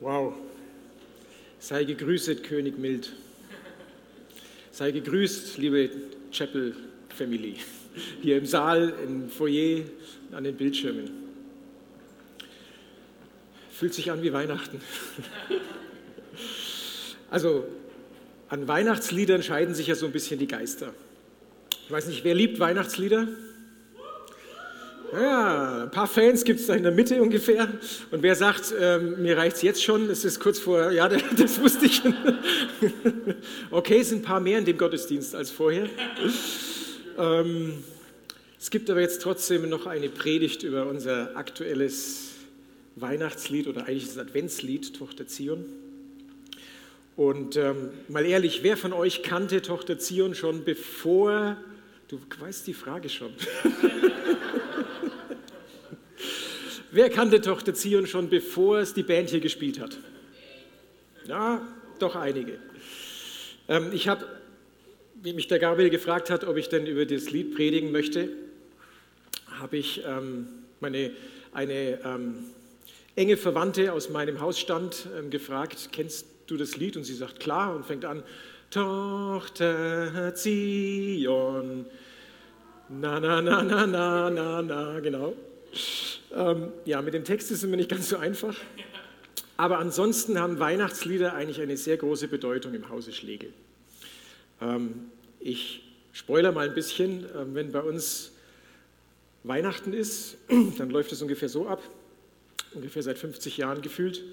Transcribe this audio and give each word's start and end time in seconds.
Wow. 0.00 0.34
Sei 1.58 1.84
gegrüßet, 1.84 2.44
König 2.44 2.78
Mild. 2.78 3.12
Sei 4.70 4.92
gegrüßt, 4.92 5.58
liebe 5.58 5.90
Chapel 6.30 6.76
Family, 7.08 7.56
hier 8.22 8.38
im 8.38 8.46
Saal, 8.46 8.94
im 9.02 9.28
Foyer, 9.28 9.82
an 10.30 10.44
den 10.44 10.56
Bildschirmen. 10.56 11.10
Fühlt 13.72 13.92
sich 13.92 14.10
an 14.10 14.22
wie 14.22 14.32
Weihnachten. 14.32 14.80
Also 17.30 17.66
an 18.48 18.66
Weihnachtsliedern 18.66 19.42
scheiden 19.42 19.74
sich 19.74 19.88
ja 19.88 19.94
so 19.94 20.06
ein 20.06 20.12
bisschen 20.12 20.38
die 20.38 20.46
Geister. 20.46 20.94
Ich 21.84 21.90
weiß 21.90 22.06
nicht, 22.06 22.24
wer 22.24 22.34
liebt 22.34 22.58
Weihnachtslieder? 22.58 23.28
Ja, 25.12 25.84
ein 25.84 25.90
paar 25.90 26.06
Fans 26.06 26.44
gibt 26.44 26.60
es 26.60 26.66
da 26.66 26.74
in 26.74 26.82
der 26.82 26.92
Mitte 26.92 27.20
ungefähr. 27.22 27.68
Und 28.10 28.22
wer 28.22 28.34
sagt, 28.34 28.74
ähm, 28.78 29.22
mir 29.22 29.36
reicht 29.38 29.56
es 29.56 29.62
jetzt 29.62 29.82
schon, 29.82 30.10
es 30.10 30.24
ist 30.24 30.38
kurz 30.38 30.58
vor, 30.58 30.90
ja, 30.90 31.08
das 31.36 31.60
wusste 31.60 31.86
ich. 31.86 32.02
okay, 33.70 34.00
es 34.00 34.10
sind 34.10 34.18
ein 34.18 34.22
paar 34.22 34.40
mehr 34.40 34.58
in 34.58 34.64
dem 34.64 34.76
Gottesdienst 34.76 35.34
als 35.34 35.50
vorher. 35.50 35.88
Ähm, 37.16 37.84
es 38.60 38.70
gibt 38.70 38.90
aber 38.90 39.00
jetzt 39.00 39.22
trotzdem 39.22 39.68
noch 39.68 39.86
eine 39.86 40.08
Predigt 40.08 40.62
über 40.62 40.86
unser 40.86 41.36
aktuelles 41.36 42.32
Weihnachtslied 42.96 43.66
oder 43.66 43.86
eigentlich 43.86 44.06
das 44.06 44.18
Adventslied 44.18 44.94
Tochter 44.94 45.26
Zion. 45.26 45.64
Und 47.16 47.56
ähm, 47.56 47.90
mal 48.08 48.26
ehrlich, 48.26 48.62
wer 48.62 48.76
von 48.76 48.92
euch 48.92 49.22
kannte 49.22 49.62
Tochter 49.62 49.98
Zion 49.98 50.34
schon 50.34 50.64
bevor, 50.64 51.56
du 52.08 52.20
weißt 52.38 52.66
die 52.66 52.74
Frage 52.74 53.08
schon. 53.08 53.32
Wer 56.90 57.10
kannte 57.10 57.42
Tochter 57.42 57.74
Zion 57.74 58.06
schon, 58.06 58.30
bevor 58.30 58.78
es 58.78 58.94
die 58.94 59.02
Band 59.02 59.28
hier 59.28 59.40
gespielt 59.40 59.78
hat? 59.78 59.98
Ja, 61.26 61.60
doch 61.98 62.16
einige. 62.16 62.58
Ähm, 63.68 63.90
ich 63.92 64.08
habe, 64.08 64.24
wie 65.22 65.34
mich 65.34 65.48
der 65.48 65.58
Gabriel 65.58 65.90
gefragt 65.90 66.30
hat, 66.30 66.44
ob 66.44 66.56
ich 66.56 66.70
denn 66.70 66.86
über 66.86 67.04
das 67.04 67.30
Lied 67.30 67.54
predigen 67.54 67.92
möchte, 67.92 68.30
habe 69.60 69.76
ich 69.76 70.02
ähm, 70.06 70.48
meine, 70.80 71.10
eine 71.52 72.00
ähm, 72.04 72.44
enge 73.16 73.36
Verwandte 73.36 73.92
aus 73.92 74.08
meinem 74.08 74.40
Hausstand 74.40 75.08
ähm, 75.18 75.28
gefragt, 75.28 75.90
kennst 75.92 76.26
du 76.46 76.56
das 76.56 76.78
Lied? 76.78 76.96
Und 76.96 77.04
sie 77.04 77.14
sagt, 77.14 77.38
klar, 77.38 77.76
und 77.76 77.84
fängt 77.84 78.06
an, 78.06 78.22
Tochter 78.70 80.34
Zion, 80.34 81.84
na, 82.88 83.20
na, 83.20 83.42
na, 83.42 83.62
na, 83.62 83.86
na, 83.86 84.30
na, 84.30 84.62
na, 84.62 85.00
genau. 85.00 85.34
Ähm, 86.34 86.72
ja, 86.84 87.02
mit 87.02 87.14
dem 87.14 87.24
Text 87.24 87.50
ist 87.50 87.58
es 87.58 87.64
immer 87.64 87.76
nicht 87.76 87.90
ganz 87.90 88.08
so 88.08 88.16
einfach. 88.16 88.56
Aber 89.56 89.78
ansonsten 89.78 90.38
haben 90.38 90.58
Weihnachtslieder 90.58 91.34
eigentlich 91.34 91.60
eine 91.60 91.76
sehr 91.76 91.96
große 91.96 92.28
Bedeutung 92.28 92.74
im 92.74 92.88
Hause 92.88 93.12
Schlegel. 93.12 93.52
Ähm, 94.60 95.10
ich 95.40 95.82
spoiler 96.12 96.52
mal 96.52 96.68
ein 96.68 96.74
bisschen, 96.74 97.26
ähm, 97.36 97.54
wenn 97.54 97.72
bei 97.72 97.80
uns 97.80 98.32
Weihnachten 99.44 99.92
ist, 99.92 100.36
dann 100.78 100.90
läuft 100.90 101.12
es 101.12 101.22
ungefähr 101.22 101.48
so 101.48 101.66
ab, 101.66 101.82
ungefähr 102.74 103.02
seit 103.02 103.18
50 103.18 103.56
Jahren 103.56 103.82
gefühlt. 103.82 104.24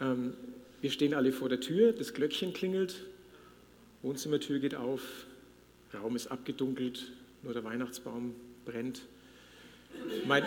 Ähm, 0.00 0.34
wir 0.80 0.90
stehen 0.90 1.14
alle 1.14 1.32
vor 1.32 1.48
der 1.48 1.60
Tür, 1.60 1.92
das 1.92 2.14
Glöckchen 2.14 2.52
klingelt, 2.52 3.04
Wohnzimmertür 4.02 4.58
geht 4.58 4.74
auf, 4.74 5.02
Raum 5.92 6.16
ist 6.16 6.28
abgedunkelt, 6.28 7.12
nur 7.42 7.52
der 7.52 7.64
Weihnachtsbaum 7.64 8.34
brennt. 8.64 9.02
Mein 10.26 10.44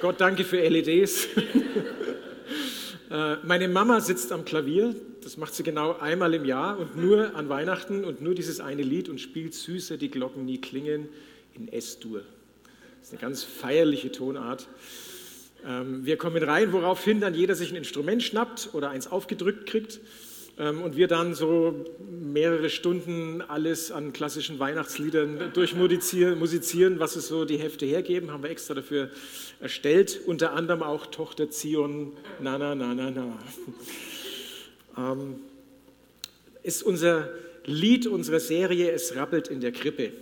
Gott 0.00 0.20
danke 0.20 0.44
für 0.44 0.58
LEDs. 0.58 1.28
Äh, 3.08 3.36
meine 3.44 3.68
Mama 3.68 4.00
sitzt 4.00 4.32
am 4.32 4.44
Klavier, 4.44 4.92
das 5.22 5.36
macht 5.36 5.54
sie 5.54 5.62
genau 5.62 5.96
einmal 6.00 6.34
im 6.34 6.44
Jahr 6.44 6.76
und 6.76 6.96
nur 6.96 7.36
an 7.36 7.48
Weihnachten 7.48 8.04
und 8.04 8.20
nur 8.20 8.34
dieses 8.34 8.58
eine 8.58 8.82
Lied 8.82 9.08
und 9.08 9.20
spielt 9.20 9.54
süßer 9.54 9.96
die 9.96 10.10
Glocken 10.10 10.44
nie 10.44 10.60
klingen 10.60 11.08
in 11.54 11.72
S-Dur. 11.72 12.22
Das 12.98 13.06
ist 13.06 13.12
eine 13.12 13.20
ganz 13.20 13.44
feierliche 13.44 14.10
Tonart. 14.10 14.66
Ähm, 15.64 16.04
wir 16.04 16.16
kommen 16.16 16.42
rein, 16.42 16.72
woraufhin 16.72 17.20
dann 17.20 17.34
jeder 17.34 17.54
sich 17.54 17.70
ein 17.70 17.76
Instrument 17.76 18.24
schnappt 18.24 18.70
oder 18.72 18.90
eins 18.90 19.06
aufgedrückt 19.06 19.66
kriegt 19.66 20.00
und 20.58 20.96
wir 20.96 21.06
dann 21.06 21.34
so 21.34 21.84
mehrere 22.08 22.70
Stunden 22.70 23.42
alles 23.42 23.92
an 23.92 24.14
klassischen 24.14 24.58
Weihnachtsliedern 24.58 25.52
durchmusizieren, 25.52 26.98
was 26.98 27.14
es 27.16 27.28
so 27.28 27.44
die 27.44 27.58
Hefte 27.58 27.84
hergeben, 27.84 28.30
haben 28.30 28.42
wir 28.42 28.48
extra 28.48 28.72
dafür 28.72 29.10
erstellt, 29.60 30.20
unter 30.24 30.54
anderem 30.54 30.82
auch 30.82 31.06
Tochter 31.06 31.50
Zion, 31.50 32.12
na 32.40 32.56
na 32.56 32.74
na 32.74 32.94
na 32.94 33.10
na. 33.10 33.38
Ähm, 34.96 35.36
ist 36.62 36.82
unser 36.82 37.28
Lied 37.66 38.06
unserer 38.06 38.40
Serie 38.40 38.92
Es 38.92 39.14
rappelt 39.14 39.48
in 39.48 39.60
der 39.60 39.72
Krippe. 39.72 40.12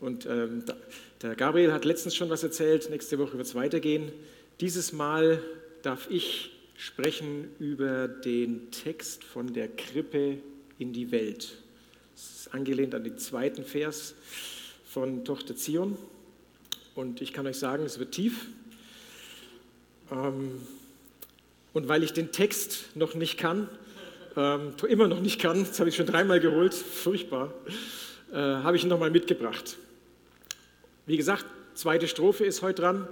Und 0.00 0.26
ähm, 0.26 0.64
der 1.22 1.34
Gabriel 1.34 1.72
hat 1.72 1.84
letztens 1.84 2.14
schon 2.14 2.28
was 2.28 2.42
erzählt, 2.42 2.90
nächste 2.90 3.18
Woche 3.18 3.38
wird 3.38 3.46
es 3.46 3.54
weitergehen. 3.54 4.12
Dieses 4.60 4.92
Mal 4.92 5.40
darf 5.82 6.08
ich 6.10 6.55
sprechen 6.76 7.48
über 7.58 8.08
den 8.08 8.70
Text 8.70 9.24
von 9.24 9.52
der 9.52 9.68
Krippe 9.68 10.38
in 10.78 10.92
die 10.92 11.10
Welt. 11.10 11.58
Das 12.14 12.40
ist 12.40 12.54
angelehnt 12.54 12.94
an 12.94 13.04
den 13.04 13.18
zweiten 13.18 13.64
Vers 13.64 14.14
von 14.84 15.24
Tochter 15.24 15.56
Zion. 15.56 15.96
Und 16.94 17.20
ich 17.20 17.32
kann 17.32 17.46
euch 17.46 17.58
sagen, 17.58 17.84
es 17.84 17.98
wird 17.98 18.12
tief. 18.12 18.46
Ähm, 20.10 20.60
und 21.72 21.88
weil 21.88 22.02
ich 22.02 22.12
den 22.12 22.32
Text 22.32 22.96
noch 22.96 23.14
nicht 23.14 23.36
kann, 23.38 23.68
ähm, 24.36 24.74
immer 24.88 25.08
noch 25.08 25.20
nicht 25.20 25.40
kann, 25.40 25.64
das 25.64 25.78
habe 25.78 25.90
ich 25.90 25.96
schon 25.96 26.06
dreimal 26.06 26.40
geholt, 26.40 26.74
furchtbar, 26.74 27.52
äh, 28.32 28.36
habe 28.36 28.76
ich 28.76 28.82
ihn 28.82 28.88
nochmal 28.88 29.10
mitgebracht. 29.10 29.76
Wie 31.06 31.16
gesagt, 31.16 31.44
zweite 31.74 32.08
Strophe 32.08 32.44
ist 32.44 32.62
heute 32.62 32.82
dran. 32.82 33.08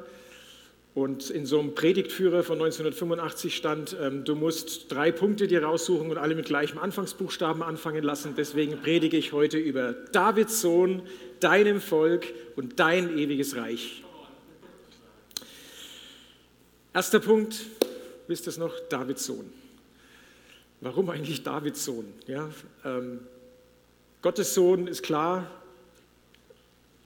Und 0.94 1.28
in 1.31 1.44
so 1.44 1.59
einem 1.59 1.75
Predigtführer 1.75 2.44
von 2.44 2.55
1985 2.55 3.56
stand, 3.56 3.97
ähm, 4.00 4.25
du 4.25 4.37
musst 4.37 4.93
drei 4.93 5.10
Punkte 5.10 5.49
dir 5.49 5.65
raussuchen 5.65 6.09
und 6.09 6.19
alle 6.19 6.37
mit 6.37 6.47
gleichem 6.47 6.78
Anfangsbuchstaben 6.78 7.65
anfangen 7.65 8.05
lassen. 8.05 8.34
Deswegen 8.37 8.81
predige 8.81 9.16
ich 9.16 9.32
heute 9.32 9.59
über 9.59 9.93
Davids 9.93 10.60
Sohn, 10.60 11.03
deinem 11.41 11.81
Volk 11.81 12.32
und 12.55 12.78
dein 12.78 13.19
ewiges 13.19 13.56
Reich. 13.56 14.05
Erster 16.94 17.19
Punkt, 17.19 17.65
wisst 18.28 18.47
ihr 18.47 18.50
es 18.50 18.59
noch? 18.59 18.78
Davids 18.88 19.25
Sohn. 19.25 19.53
Warum 20.81 21.11
eigentlich 21.11 21.43
Davids 21.43 21.84
Sohn? 21.84 22.06
Ja, 22.28 22.50
ähm, 22.84 23.19
Gottes 24.22 24.55
Sohn 24.55 24.87
ist 24.87 25.03
klar, 25.03 25.50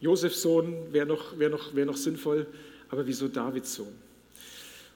Josefs 0.01 0.43
Sohn 0.43 0.93
wäre 0.93 1.07
noch, 1.07 1.39
wär 1.39 1.49
noch, 1.49 1.75
wär 1.75 1.87
noch 1.87 1.97
sinnvoll 1.97 2.47
aber 2.91 3.07
wieso 3.07 3.29
Davids 3.29 3.75
Sohn? 3.75 3.95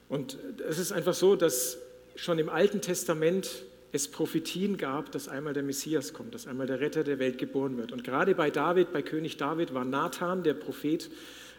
Und 0.09 0.37
es 0.69 0.79
ist 0.79 0.93
einfach 0.93 1.15
so, 1.15 1.37
dass 1.37 1.79
schon 2.17 2.39
im 2.39 2.49
Alten 2.49 2.81
Testament 2.81 3.65
es 3.93 4.09
Prophetien 4.09 4.79
gab, 4.79 5.13
dass 5.13 5.29
einmal 5.29 5.53
der 5.53 5.63
Messias 5.63 6.13
kommt, 6.13 6.35
dass 6.35 6.47
einmal 6.47 6.67
der 6.67 6.81
Retter 6.81 7.05
der 7.05 7.19
Welt 7.19 7.39
geboren 7.39 7.77
wird. 7.77 7.93
Und 7.93 8.05
gerade 8.05 8.35
bei 8.35 8.51
David, 8.51 8.93
bei 8.93 9.03
König 9.03 9.37
David, 9.37 9.75
war 9.75 9.85
Nathan, 9.85 10.43
der 10.43 10.55
Prophet, 10.55 11.11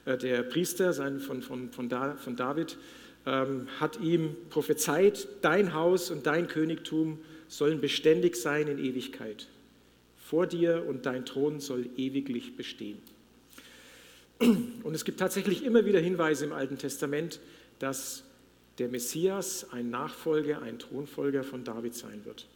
äh, 0.05 0.17
der 0.17 0.41
Priester 0.43 0.93
von, 0.93 1.41
von, 1.41 1.71
von, 1.71 1.89
David, 2.35 2.77
ähm, 3.25 3.67
hat 3.79 3.99
ihm 3.99 4.35
prophezeit, 4.49 5.27
dein 5.41 5.73
Haus 5.73 6.09
und 6.09 6.25
dein 6.25 6.47
Königtum 6.47 7.19
sollen 7.47 7.79
beständig 7.79 8.35
sein 8.35 8.67
in 8.67 8.79
Ewigkeit. 8.79 9.47
Vor 10.17 10.47
dir 10.47 10.85
und 10.87 11.05
dein 11.05 11.25
Thron 11.25 11.59
soll 11.59 11.85
ewiglich 11.97 12.57
bestehen. 12.57 12.97
Und 14.83 14.95
es 14.95 15.05
gibt 15.05 15.19
tatsächlich 15.19 15.63
immer 15.63 15.85
wieder 15.85 15.99
Hinweise 15.99 16.45
im 16.45 16.53
Alten 16.53 16.77
Testament, 16.77 17.39
dass 17.79 18.23
der 18.77 18.89
Messias 18.89 19.67
ein 19.71 19.89
Nachfolger, 19.89 20.61
ein 20.61 20.79
Thronfolger 20.79 21.43
von 21.43 21.63
David 21.63 21.95
sein 21.95 22.25
wird. 22.25 22.47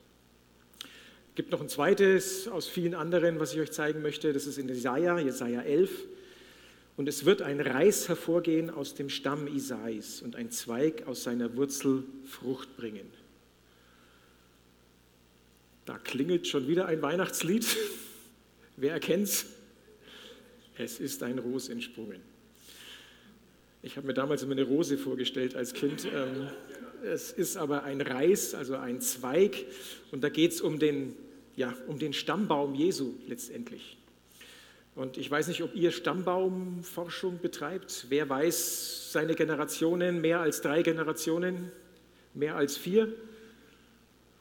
Es 0.81 1.35
gibt 1.35 1.51
noch 1.51 1.61
ein 1.61 1.69
zweites 1.69 2.47
aus 2.47 2.67
vielen 2.67 2.95
anderen, 2.95 3.39
was 3.39 3.53
ich 3.53 3.59
euch 3.59 3.71
zeigen 3.71 4.01
möchte. 4.01 4.33
Das 4.33 4.47
ist 4.47 4.57
in 4.57 4.67
Jesaja, 4.67 5.19
Jesaja 5.19 5.61
11. 5.61 5.91
Und 6.95 7.07
es 7.07 7.25
wird 7.25 7.43
ein 7.43 7.61
Reis 7.61 8.07
hervorgehen 8.07 8.71
aus 8.71 8.95
dem 8.95 9.09
Stamm 9.09 9.45
Isais 9.45 10.23
und 10.23 10.35
ein 10.35 10.49
Zweig 10.49 11.05
aus 11.05 11.23
seiner 11.23 11.55
Wurzel 11.55 12.03
Frucht 12.25 12.75
bringen. 12.75 13.05
Da 15.85 15.99
klingelt 15.99 16.47
schon 16.47 16.67
wieder 16.67 16.87
ein 16.87 17.03
Weihnachtslied. 17.03 17.65
Wer 18.77 18.93
erkennt's? 18.93 19.45
Es 20.79 20.99
ist 20.99 21.23
ein 21.23 21.39
Ros 21.39 21.69
entsprungen. 21.69 22.21
Ich 23.81 23.97
habe 23.97 24.07
mir 24.07 24.13
damals 24.13 24.43
immer 24.43 24.51
eine 24.51 24.63
Rose 24.63 24.97
vorgestellt 24.97 25.55
als 25.55 25.73
Kind. 25.73 26.05
Ähm, 26.05 26.49
es 27.03 27.31
ist 27.31 27.57
aber 27.57 27.83
ein 27.83 28.01
Reis, 28.01 28.53
also 28.53 28.75
ein 28.75 29.01
Zweig. 29.01 29.65
Und 30.11 30.23
da 30.23 30.29
geht 30.29 30.51
es 30.51 30.61
um 30.61 30.77
den, 30.77 31.15
ja, 31.55 31.73
um 31.87 31.97
den 31.97 32.13
Stammbaum 32.13 32.75
Jesu 32.75 33.13
letztendlich. 33.27 33.97
Und 34.95 35.17
ich 35.17 35.29
weiß 35.29 35.47
nicht, 35.47 35.61
ob 35.61 35.75
ihr 35.75 35.91
Stammbaumforschung 35.91 37.39
betreibt. 37.39 38.07
Wer 38.09 38.27
weiß 38.29 39.11
seine 39.11 39.35
Generationen, 39.35 40.21
mehr 40.21 40.41
als 40.41 40.61
drei 40.61 40.81
Generationen, 40.81 41.71
mehr 42.33 42.55
als 42.55 42.77
vier? 42.77 43.13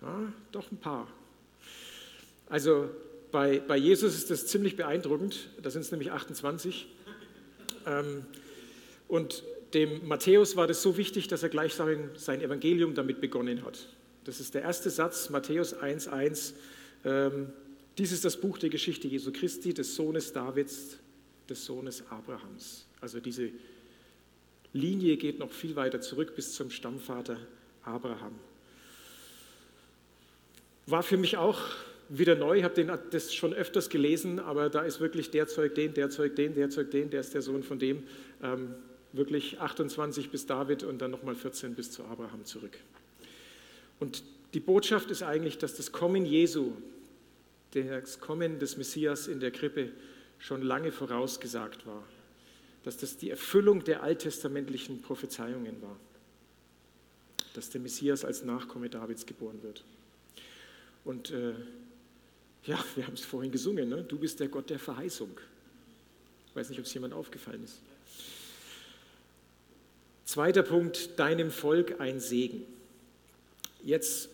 Ja, 0.03 0.33
doch 0.53 0.71
ein 0.71 0.79
paar. 0.79 1.09
Also 2.49 2.91
bei, 3.33 3.61
bei 3.61 3.77
Jesus 3.77 4.15
ist 4.17 4.31
das 4.31 4.47
ziemlich 4.47 4.77
beeindruckend. 4.77 5.51
Da 5.63 5.71
sind 5.71 5.83
es 5.83 5.91
nämlich 5.91 6.13
28. 6.13 6.87
Ähm, 7.87 8.25
und 9.09 9.43
dem 9.75 10.07
Matthäus 10.07 10.57
war 10.57 10.67
das 10.67 10.83
so 10.83 10.97
wichtig, 10.97 11.29
dass 11.29 11.43
er 11.43 11.49
gleich 11.49 11.75
sein, 11.75 12.11
sein 12.17 12.41
Evangelium 12.41 12.95
damit 12.95 13.21
begonnen 13.21 13.65
hat. 13.65 13.89
Das 14.25 14.41
ist 14.41 14.55
der 14.55 14.63
erste 14.63 14.91
Satz, 14.91 15.31
Matthäus 15.31 15.77
1,1. 15.77 16.55
Ähm, 17.05 17.53
dies 17.99 18.13
ist 18.13 18.25
das 18.25 18.41
Buch 18.41 18.59
der 18.59 18.71
Geschichte 18.71 19.09
Jesu 19.09 19.33
Christi, 19.33 19.73
des 19.73 19.95
Sohnes 19.95 20.33
Davids, 20.33 20.99
des 21.49 21.65
Sohnes 21.65 22.05
Abrahams. 22.11 22.87
Also 23.01 23.21
diese 23.21 23.51
Linie 24.73 25.17
geht 25.17 25.39
noch 25.39 25.53
viel 25.53 25.77
weiter 25.77 26.01
zurück 26.01 26.35
bis 26.35 26.55
zum 26.55 26.71
Stammvater 26.71 27.39
Abraham. 27.83 28.39
War 30.87 31.03
für 31.03 31.17
mich 31.17 31.37
auch 31.37 31.61
wieder 32.09 32.35
neu, 32.35 32.59
ich 32.59 32.65
habe 32.65 33.01
das 33.11 33.35
schon 33.35 33.53
öfters 33.53 33.89
gelesen, 33.89 34.39
aber 34.39 34.71
da 34.71 34.83
ist 34.83 35.01
wirklich 35.01 35.31
der 35.31 35.47
Zeug 35.49 35.75
den, 35.75 35.95
der 35.95 36.11
Zeug 36.11 36.37
den, 36.37 36.55
der 36.55 36.71
Zeug 36.71 36.91
den, 36.91 37.11
der 37.11 37.21
ist 37.21 37.35
der 37.35 37.43
Sohn 37.43 37.63
von 37.63 37.79
dem. 37.79 38.05
Ähm, 38.43 38.75
wirklich 39.13 39.61
28 39.61 40.31
bis 40.31 40.47
David 40.47 40.83
und 40.83 40.99
dann 40.99 41.11
nochmal 41.11 41.35
14 41.35 41.75
bis 41.75 41.91
zu 41.91 42.05
Abraham 42.05 42.45
zurück. 42.45 42.77
Und 43.99 44.23
die 44.55 44.61
Botschaft 44.61 45.11
ist 45.11 45.23
eigentlich, 45.23 45.59
dass 45.59 45.75
das 45.75 45.93
Kommen 45.93 46.27
Jesu, 46.27 46.73
das 47.73 48.21
Kommen 48.21 48.59
des 48.59 48.77
Messias 48.77 49.27
in 49.27 49.41
der 49.41 49.51
Krippe 49.51 49.91
schon 50.39 50.63
lange 50.63 50.93
vorausgesagt 50.93 51.87
war. 51.87 52.03
Dass 52.85 52.99
das 52.99 53.17
die 53.17 53.31
Erfüllung 53.31 53.85
der 53.85 54.03
alttestamentlichen 54.03 55.03
Prophezeiungen 55.03 55.83
war. 55.83 55.97
Dass 57.55 57.71
der 57.71 57.81
Messias 57.81 58.25
als 58.25 58.45
Nachkomme 58.45 58.89
Davids 58.89 59.27
geboren 59.27 59.63
wird. 59.63 59.83
Und 61.05 61.31
äh, 61.31 61.55
ja, 62.67 62.85
wir 62.95 63.07
haben 63.07 63.15
es 63.15 63.25
vorhin 63.25 63.53
gesungen, 63.53 63.89
ne? 63.89 64.03
du 64.03 64.19
bist 64.19 64.41
der 64.41 64.49
Gott 64.49 64.71
der 64.71 64.79
Verheißung. 64.79 65.31
Ich 66.49 66.57
weiß 66.57 66.69
nicht, 66.71 66.79
ob 66.79 66.87
es 66.87 66.95
jemand 66.95 67.15
aufgefallen 67.15 67.63
ist. 67.65 67.81
Zweiter 70.25 70.63
Punkt, 70.63 71.19
deinem 71.19 71.51
Volk 71.51 72.01
ein 72.01 72.19
Segen. 72.19 72.63
Jetzt 73.85 74.29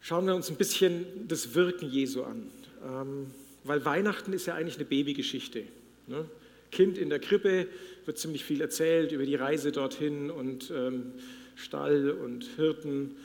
schauen 0.00 0.26
wir 0.26 0.36
uns 0.36 0.48
ein 0.50 0.56
bisschen 0.56 1.26
das 1.26 1.54
Wirken 1.54 1.90
Jesu 1.90 2.22
an, 2.22 2.50
ähm, 2.86 3.30
weil 3.64 3.84
Weihnachten 3.84 4.32
ist 4.32 4.46
ja 4.46 4.54
eigentlich 4.54 4.76
eine 4.76 4.84
Babygeschichte. 4.84 5.64
Ne? 6.06 6.28
Kind 6.70 6.98
in 6.98 7.08
der 7.08 7.18
Krippe 7.18 7.66
wird 8.04 8.18
ziemlich 8.18 8.44
viel 8.44 8.60
erzählt 8.60 9.10
über 9.10 9.24
die 9.24 9.34
Reise 9.34 9.72
dorthin 9.72 10.30
und 10.30 10.70
ähm, 10.70 11.14
Stall 11.56 12.10
und 12.10 12.44
Hirten. 12.56 13.16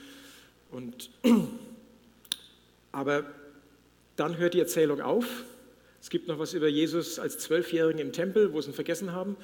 Und 0.70 1.10
aber 2.92 3.24
dann 4.20 4.36
hört 4.36 4.52
die 4.52 4.60
Erzählung 4.60 5.00
auf. 5.00 5.24
Es 6.00 6.10
gibt 6.10 6.28
noch 6.28 6.38
was 6.38 6.52
über 6.52 6.68
Jesus 6.68 7.18
als 7.18 7.38
Zwölfjährigen 7.38 8.00
im 8.00 8.12
Tempel, 8.12 8.52
wo 8.52 8.60
sie 8.60 8.70
ihn 8.70 8.74
vergessen 8.74 9.12
haben. 9.12 9.36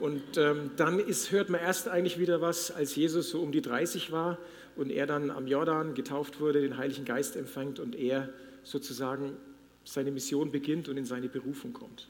Und 0.00 0.38
ähm, 0.38 0.70
dann 0.76 0.98
ist, 0.98 1.30
hört 1.30 1.50
man 1.50 1.60
erst 1.60 1.88
eigentlich 1.88 2.18
wieder 2.18 2.40
was, 2.40 2.70
als 2.70 2.96
Jesus 2.96 3.30
so 3.30 3.42
um 3.42 3.52
die 3.52 3.60
30 3.60 4.10
war 4.10 4.38
und 4.76 4.90
er 4.90 5.06
dann 5.06 5.30
am 5.30 5.46
Jordan 5.46 5.94
getauft 5.94 6.40
wurde, 6.40 6.62
den 6.62 6.78
Heiligen 6.78 7.04
Geist 7.04 7.36
empfängt 7.36 7.80
und 7.80 7.96
er 7.96 8.30
sozusagen 8.64 9.36
seine 9.84 10.10
Mission 10.10 10.52
beginnt 10.52 10.88
und 10.88 10.96
in 10.96 11.04
seine 11.04 11.28
Berufung 11.28 11.74
kommt. 11.74 12.08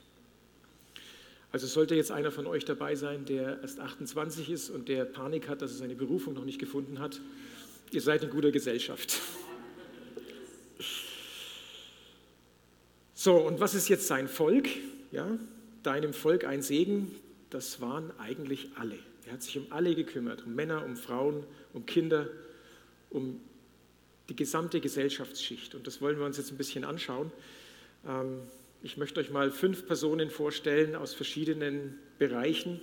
Also 1.50 1.66
sollte 1.66 1.94
jetzt 1.94 2.12
einer 2.12 2.30
von 2.30 2.46
euch 2.46 2.64
dabei 2.64 2.94
sein, 2.94 3.24
der 3.24 3.60
erst 3.62 3.80
28 3.80 4.50
ist 4.50 4.70
und 4.70 4.88
der 4.88 5.04
Panik 5.04 5.48
hat, 5.48 5.62
dass 5.62 5.72
er 5.72 5.78
seine 5.78 5.94
Berufung 5.94 6.34
noch 6.34 6.44
nicht 6.44 6.58
gefunden 6.58 7.00
hat, 7.00 7.20
ihr 7.90 8.02
seid 8.02 8.22
in 8.22 8.30
guter 8.30 8.52
Gesellschaft. 8.52 9.18
So, 13.28 13.36
und 13.36 13.60
was 13.60 13.74
ist 13.74 13.90
jetzt 13.90 14.06
sein 14.06 14.26
Volk? 14.26 14.70
Ja, 15.12 15.36
deinem 15.82 16.14
Volk 16.14 16.46
ein 16.46 16.62
Segen, 16.62 17.14
das 17.50 17.78
waren 17.82 18.10
eigentlich 18.18 18.70
alle. 18.76 18.98
Er 19.26 19.34
hat 19.34 19.42
sich 19.42 19.58
um 19.58 19.66
alle 19.68 19.94
gekümmert, 19.94 20.46
um 20.46 20.54
Männer, 20.54 20.82
um 20.82 20.96
Frauen, 20.96 21.44
um 21.74 21.84
Kinder, 21.84 22.30
um 23.10 23.38
die 24.30 24.34
gesamte 24.34 24.80
Gesellschaftsschicht. 24.80 25.74
Und 25.74 25.86
das 25.86 26.00
wollen 26.00 26.18
wir 26.18 26.24
uns 26.24 26.38
jetzt 26.38 26.52
ein 26.52 26.56
bisschen 26.56 26.84
anschauen. 26.84 27.30
Ähm, 28.06 28.38
ich 28.82 28.96
möchte 28.96 29.20
euch 29.20 29.28
mal 29.28 29.50
fünf 29.50 29.86
Personen 29.86 30.30
vorstellen 30.30 30.96
aus 30.96 31.12
verschiedenen 31.12 31.98
Bereichen, 32.18 32.80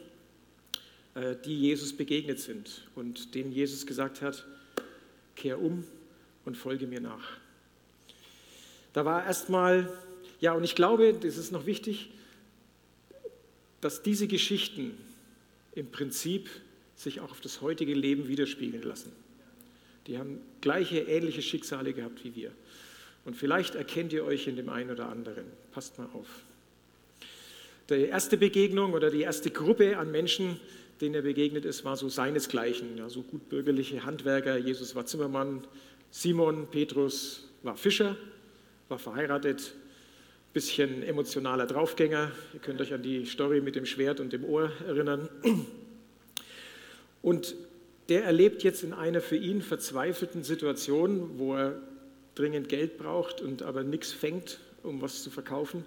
äh, 1.15 1.35
die 1.43 1.59
Jesus 1.59 1.97
begegnet 1.97 2.39
sind 2.39 2.87
und 2.93 3.33
denen 3.33 3.51
Jesus 3.51 3.87
gesagt 3.87 4.21
hat, 4.21 4.45
kehr 5.35 5.59
um 5.59 5.85
und 6.45 6.55
folge 6.55 6.85
mir 6.85 7.01
nach. 7.01 7.39
Da 8.93 9.05
war 9.05 9.25
erstmal, 9.25 9.89
ja, 10.39 10.53
und 10.53 10.63
ich 10.63 10.75
glaube, 10.75 11.13
das 11.13 11.37
ist 11.37 11.51
noch 11.51 11.65
wichtig, 11.65 12.09
dass 13.81 14.01
diese 14.01 14.27
Geschichten 14.27 14.97
im 15.73 15.91
Prinzip 15.91 16.49
sich 16.95 17.19
auch 17.19 17.31
auf 17.31 17.41
das 17.41 17.61
heutige 17.61 17.93
Leben 17.93 18.27
widerspiegeln 18.27 18.83
lassen. 18.83 19.11
Die 20.07 20.17
haben 20.17 20.39
gleiche, 20.61 20.99
ähnliche 20.99 21.41
Schicksale 21.41 21.93
gehabt 21.93 22.23
wie 22.23 22.35
wir. 22.35 22.51
Und 23.25 23.35
vielleicht 23.35 23.75
erkennt 23.75 24.13
ihr 24.13 24.23
euch 24.23 24.47
in 24.47 24.55
dem 24.55 24.69
einen 24.69 24.91
oder 24.91 25.09
anderen. 25.09 25.45
Passt 25.71 25.97
mal 25.97 26.07
auf. 26.13 26.27
Die 27.89 28.05
erste 28.05 28.37
Begegnung 28.37 28.93
oder 28.93 29.09
die 29.09 29.21
erste 29.21 29.51
Gruppe 29.51 29.97
an 29.97 30.11
Menschen, 30.11 30.59
denen 31.01 31.15
er 31.15 31.21
begegnet 31.21 31.65
ist, 31.65 31.83
war 31.83 31.97
so 31.97 32.07
seinesgleichen, 32.07 32.97
ja, 32.97 33.09
so 33.09 33.21
gut 33.21 33.49
bürgerliche 33.49 34.05
Handwerker. 34.05 34.57
Jesus 34.57 34.95
war 34.95 35.05
Zimmermann, 35.05 35.65
Simon, 36.11 36.67
Petrus 36.71 37.47
war 37.63 37.77
Fischer, 37.77 38.15
war 38.89 38.99
verheiratet, 38.99 39.73
bisschen 40.55 41.03
emotionaler 41.03 41.67
Draufgänger. 41.67 42.31
Ihr 42.53 42.61
könnt 42.61 42.79
euch 42.79 42.93
an 42.93 43.03
die 43.03 43.25
Story 43.25 43.59
mit 43.59 43.75
dem 43.75 43.85
Schwert 43.85 44.21
und 44.21 44.31
dem 44.31 44.45
Ohr 44.45 44.71
erinnern. 44.87 45.27
Und 47.21 47.55
der 48.07 48.23
erlebt 48.23 48.63
jetzt 48.63 48.81
in 48.81 48.93
einer 48.93 49.19
für 49.19 49.35
ihn 49.35 49.61
verzweifelten 49.61 50.45
Situation, 50.45 51.31
wo 51.37 51.55
er 51.55 51.75
dringend 52.35 52.69
Geld 52.69 52.97
braucht 52.97 53.41
und 53.41 53.63
aber 53.63 53.83
nichts 53.83 54.13
fängt, 54.13 54.61
um 54.81 55.01
was 55.01 55.23
zu 55.23 55.29
verkaufen, 55.29 55.83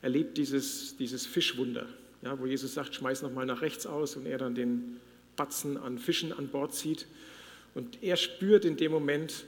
erlebt 0.00 0.36
dieses, 0.36 0.96
dieses 0.96 1.24
Fischwunder, 1.24 1.86
ja, 2.22 2.36
wo 2.40 2.46
Jesus 2.46 2.74
sagt, 2.74 2.96
schmeiß 2.96 3.22
nochmal 3.22 3.46
nach 3.46 3.62
rechts 3.62 3.86
aus 3.86 4.16
und 4.16 4.26
er 4.26 4.38
dann 4.38 4.56
den 4.56 4.96
Batzen 5.36 5.76
an 5.76 6.00
Fischen 6.00 6.32
an 6.32 6.48
Bord 6.48 6.74
zieht. 6.74 7.06
Und 7.76 8.02
er 8.02 8.16
spürt 8.16 8.64
in 8.64 8.76
dem 8.76 8.90
Moment, 8.90 9.44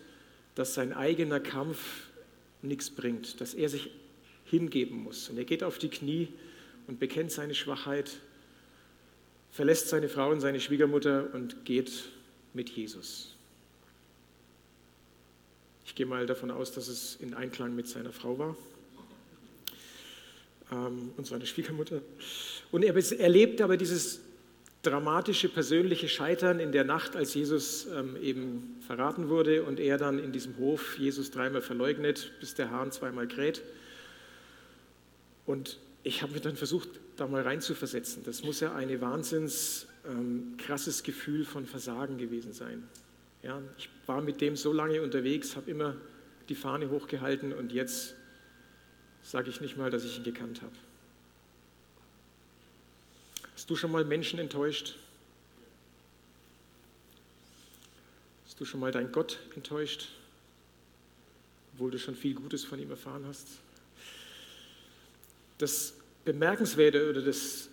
dass 0.55 0.75
sein 0.75 0.93
eigener 0.93 1.41
Kampf 1.41 2.07
nichts 2.63 2.89
bringt, 2.89 3.41
dass 3.41 3.55
er 3.55 3.69
sich 3.69 3.91
hingeben 4.45 5.03
muss. 5.03 5.29
Und 5.29 5.39
er 5.39 5.45
geht 5.45 5.63
auf 5.63 5.79
die 5.79 5.89
Knie 5.89 6.29
und 6.87 7.01
bekennt 7.01 7.33
seine 7.33 7.55
Schwachheit, 7.55 8.11
verlässt 9.51 9.89
seine 9.89 10.09
Frau 10.09 10.31
und 10.31 10.41
seine 10.41 10.61
Schwiegermutter 10.61 11.29
und 11.33 11.65
geht 11.65 12.05
mit 12.53 12.71
Jesus. 12.71 13.35
Ich 15.87 15.95
gehe 15.95 16.07
mal 16.07 16.27
davon 16.27 16.51
aus, 16.51 16.73
dass 16.73 16.89
es 16.89 17.17
in 17.21 17.35
Einklang 17.35 17.75
mit 17.75 17.89
seiner 17.89 18.13
Frau 18.13 18.39
war 18.39 18.57
ähm, 20.73 21.13
und 21.17 21.27
seiner 21.27 21.47
Schwiegermutter. 21.47 22.01
Und 22.73 22.85
er 22.85 22.95
erlebt 23.21 23.61
aber 23.61 23.77
dieses 23.77 24.21
dramatische 24.83 25.49
persönliche 25.49 26.09
Scheitern 26.09 26.61
in 26.61 26.73
der 26.73 26.85
Nacht, 26.85 27.17
als 27.17 27.35
Jesus 27.35 27.87
ähm, 27.87 28.17
eben 28.21 28.77
verraten 28.87 29.29
wurde 29.29 29.63
und 29.63 29.81
er 29.81 29.99
dann 29.99 30.19
in 30.19 30.33
diesem 30.33 30.57
Hof 30.59 30.99
Jesus 30.99 31.31
dreimal 31.31 31.63
verleugnet, 31.63 32.33
bis 32.41 32.55
der 32.55 32.71
Hahn 32.71 32.93
zweimal 32.93 33.27
kräht. 33.27 33.63
Und 35.47 35.79
ich 36.03 36.23
habe 36.23 36.33
mir 36.33 36.41
dann 36.41 36.57
versucht, 36.57 36.89
da 37.17 37.27
mal 37.27 37.43
reinzuversetzen. 37.43 38.25
Das 38.25 38.43
muss 38.43 38.61
ja 38.61 38.75
ein 38.75 39.01
wahnsinns 39.01 39.87
ähm, 40.07 40.57
krasses 40.59 41.03
Gefühl 41.03 41.45
von 41.45 41.67
Versagen 41.67 42.19
gewesen 42.19 42.53
sein. 42.53 42.89
Ja, 43.43 43.61
ich 43.79 43.89
war 44.07 44.23
mit 44.23 44.41
dem 44.41 44.57
so 44.57 44.73
lange 44.73 45.03
unterwegs, 45.03 45.57
habe 45.57 45.71
immer 45.71 45.97
die 46.49 46.55
Fahne 46.55 46.91
hochgehalten 46.91 47.53
und 47.53 47.73
jetzt 47.73 48.15
sage 49.23 49.51
ich 49.51 49.61
nicht 49.61 49.77
mal, 49.77 49.91
dass 49.91 50.05
ich 50.05 50.19
ihn 50.19 50.25
gekannt 50.25 50.63
habe. 50.63 50.75
Hast 53.55 53.71
du 53.71 53.77
schon 53.77 53.93
mal 53.93 54.05
Menschen 54.05 54.39
enttäuscht? 54.39 54.97
Hast 58.45 58.61
du 58.61 58.65
schon 58.65 58.81
mal 58.81 58.93
deinen 58.93 59.11
Gott 59.11 59.39
enttäuscht, 59.55 60.09
obwohl 61.73 61.91
du 61.91 61.99
schon 61.99 62.15
viel 62.15 62.35
Gutes 62.35 62.65
von 62.65 62.79
ihm 62.79 62.91
erfahren 62.91 63.25
hast? 63.27 63.49
Das 65.59 65.95
Bemerkenswerte 66.25 67.09
oder 67.09 67.23
das, 67.23 67.69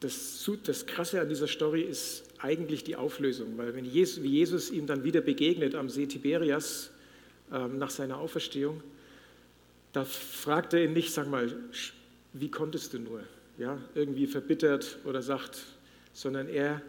das, 0.00 0.50
das 0.64 0.86
Krasse 0.86 1.20
an 1.20 1.28
dieser 1.28 1.46
Story 1.46 1.82
ist 1.82 2.24
eigentlich 2.38 2.84
die 2.84 2.96
Auflösung, 2.96 3.56
weil 3.56 3.74
wenn 3.74 3.84
Jesus, 3.84 4.22
wie 4.22 4.28
Jesus 4.28 4.70
ihm 4.70 4.86
dann 4.86 5.04
wieder 5.04 5.20
begegnet 5.20 5.74
am 5.74 5.88
See 5.88 6.06
Tiberias 6.06 6.90
ähm, 7.50 7.78
nach 7.78 7.90
seiner 7.90 8.18
Auferstehung, 8.18 8.82
da 9.92 10.04
fragt 10.04 10.74
er 10.74 10.84
ihn 10.84 10.92
nicht, 10.92 11.12
sag 11.12 11.28
mal, 11.30 11.54
wie 12.32 12.50
konntest 12.50 12.92
du 12.92 12.98
nur, 12.98 13.22
ja, 13.58 13.78
irgendwie 13.94 14.26
verbittert 14.26 14.98
oder 15.04 15.22
sagt, 15.22 15.62
sondern 16.12 16.48
er 16.48 16.82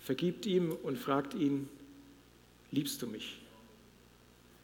vergibt 0.00 0.46
ihm 0.46 0.72
und 0.72 0.98
fragt 0.98 1.34
ihn, 1.34 1.68
liebst 2.70 3.02
du 3.02 3.06
mich? 3.06 3.38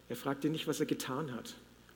Er 0.09 0.16
fragt 0.16 0.44
ihn 0.44 0.52
nicht, 0.52 0.66
was 0.66 0.80
er 0.80 0.87
getan 0.87 1.35
hat, 1.35 1.54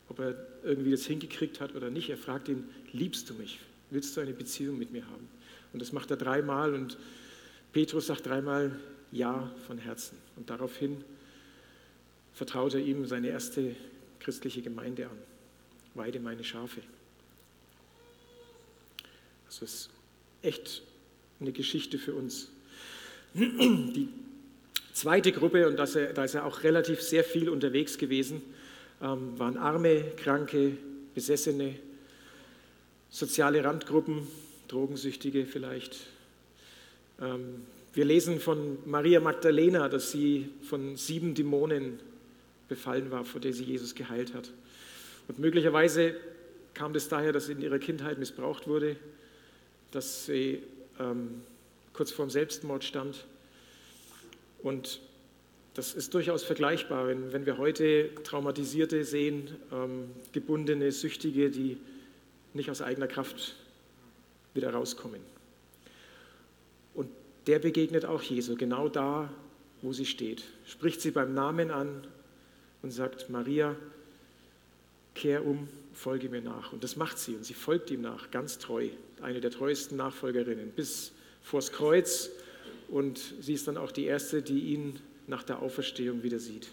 ob 0.08 0.18
er 0.20 0.34
irgendwie 0.64 0.90
das 0.90 1.04
hingekriegt 1.04 1.60
hat 1.60 1.74
oder 1.74 1.90
nicht. 1.90 2.10
Er 2.10 2.16
fragt 2.16 2.48
ihn, 2.48 2.64
liebst 2.92 3.28
du 3.30 3.34
mich? 3.34 3.60
Willst 3.90 4.16
du 4.16 4.20
eine 4.20 4.32
Beziehung 4.32 4.78
mit 4.78 4.92
mir 4.92 5.06
haben? 5.06 5.28
Und 5.72 5.80
das 5.80 5.92
macht 5.92 6.10
er 6.10 6.16
dreimal 6.16 6.74
und 6.74 6.98
Petrus 7.72 8.06
sagt 8.06 8.26
dreimal 8.26 8.78
Ja 9.12 9.52
von 9.66 9.78
Herzen. 9.78 10.16
Und 10.36 10.50
daraufhin 10.50 11.04
vertraut 12.32 12.74
er 12.74 12.80
ihm 12.80 13.06
seine 13.06 13.28
erste 13.28 13.74
christliche 14.20 14.62
Gemeinde 14.62 15.06
an. 15.06 15.18
Weide 15.94 16.20
meine 16.20 16.44
Schafe. 16.44 16.80
Also 19.46 19.64
es 19.64 19.74
ist 19.74 19.90
echt 20.42 20.82
eine 21.40 21.52
Geschichte 21.52 21.98
für 21.98 22.14
uns. 22.14 22.48
Die 23.34 24.08
zweite 24.92 25.32
Gruppe, 25.32 25.68
und 25.68 25.76
da 25.76 25.84
ist 25.84 26.34
er 26.34 26.44
auch 26.44 26.62
relativ 26.62 27.00
sehr 27.00 27.24
viel 27.24 27.48
unterwegs 27.48 27.98
gewesen, 27.98 28.42
ähm, 29.02 29.38
waren 29.38 29.56
Arme, 29.56 30.04
Kranke, 30.16 30.76
Besessene, 31.14 31.76
soziale 33.10 33.64
Randgruppen, 33.64 34.26
Drogensüchtige 34.68 35.46
vielleicht. 35.46 36.06
Ähm, 37.20 37.62
wir 37.94 38.04
lesen 38.04 38.38
von 38.38 38.78
Maria 38.86 39.20
Magdalena, 39.20 39.88
dass 39.88 40.12
sie 40.12 40.50
von 40.62 40.96
sieben 40.96 41.34
Dämonen 41.34 41.98
befallen 42.68 43.10
war, 43.10 43.24
vor 43.24 43.40
der 43.40 43.52
sie 43.52 43.64
Jesus 43.64 43.94
geheilt 43.94 44.34
hat. 44.34 44.52
Und 45.26 45.38
möglicherweise 45.38 46.14
kam 46.74 46.92
das 46.92 47.08
daher, 47.08 47.32
dass 47.32 47.46
sie 47.46 47.52
in 47.52 47.62
ihrer 47.62 47.78
Kindheit 47.78 48.18
missbraucht 48.18 48.68
wurde, 48.68 48.96
dass 49.90 50.26
sie 50.26 50.62
ähm, 51.00 51.42
kurz 51.92 52.12
vorm 52.12 52.30
Selbstmord 52.30 52.84
stand. 52.84 53.24
Und 54.62 55.00
das 55.78 55.94
ist 55.94 56.12
durchaus 56.12 56.42
vergleichbar, 56.42 57.06
wenn, 57.06 57.32
wenn 57.32 57.46
wir 57.46 57.56
heute 57.56 58.10
Traumatisierte 58.24 59.04
sehen, 59.04 59.54
ähm, 59.70 60.10
gebundene, 60.32 60.90
Süchtige, 60.90 61.50
die 61.52 61.76
nicht 62.52 62.68
aus 62.68 62.82
eigener 62.82 63.06
Kraft 63.06 63.54
wieder 64.54 64.72
rauskommen. 64.74 65.20
Und 66.94 67.08
der 67.46 67.60
begegnet 67.60 68.04
auch 68.06 68.22
Jesu, 68.22 68.56
genau 68.56 68.88
da, 68.88 69.32
wo 69.80 69.92
sie 69.92 70.04
steht. 70.04 70.42
Spricht 70.66 71.00
sie 71.00 71.12
beim 71.12 71.32
Namen 71.32 71.70
an 71.70 72.04
und 72.82 72.90
sagt, 72.90 73.30
Maria, 73.30 73.76
kehr 75.14 75.46
um, 75.46 75.68
folge 75.92 76.28
mir 76.28 76.42
nach. 76.42 76.72
Und 76.72 76.82
das 76.82 76.96
macht 76.96 77.20
sie 77.20 77.36
und 77.36 77.44
sie 77.44 77.54
folgt 77.54 77.92
ihm 77.92 78.00
nach, 78.00 78.32
ganz 78.32 78.58
treu, 78.58 78.88
eine 79.22 79.40
der 79.40 79.52
treuesten 79.52 79.96
Nachfolgerinnen, 79.96 80.72
bis 80.72 81.12
vors 81.40 81.70
Kreuz. 81.70 82.30
Und 82.88 83.20
sie 83.40 83.54
ist 83.54 83.68
dann 83.68 83.76
auch 83.76 83.92
die 83.92 84.06
Erste, 84.06 84.42
die 84.42 84.74
ihn 84.74 84.98
nach 85.28 85.42
der 85.42 85.62
Auferstehung 85.62 86.22
wieder 86.22 86.38
sieht. 86.38 86.68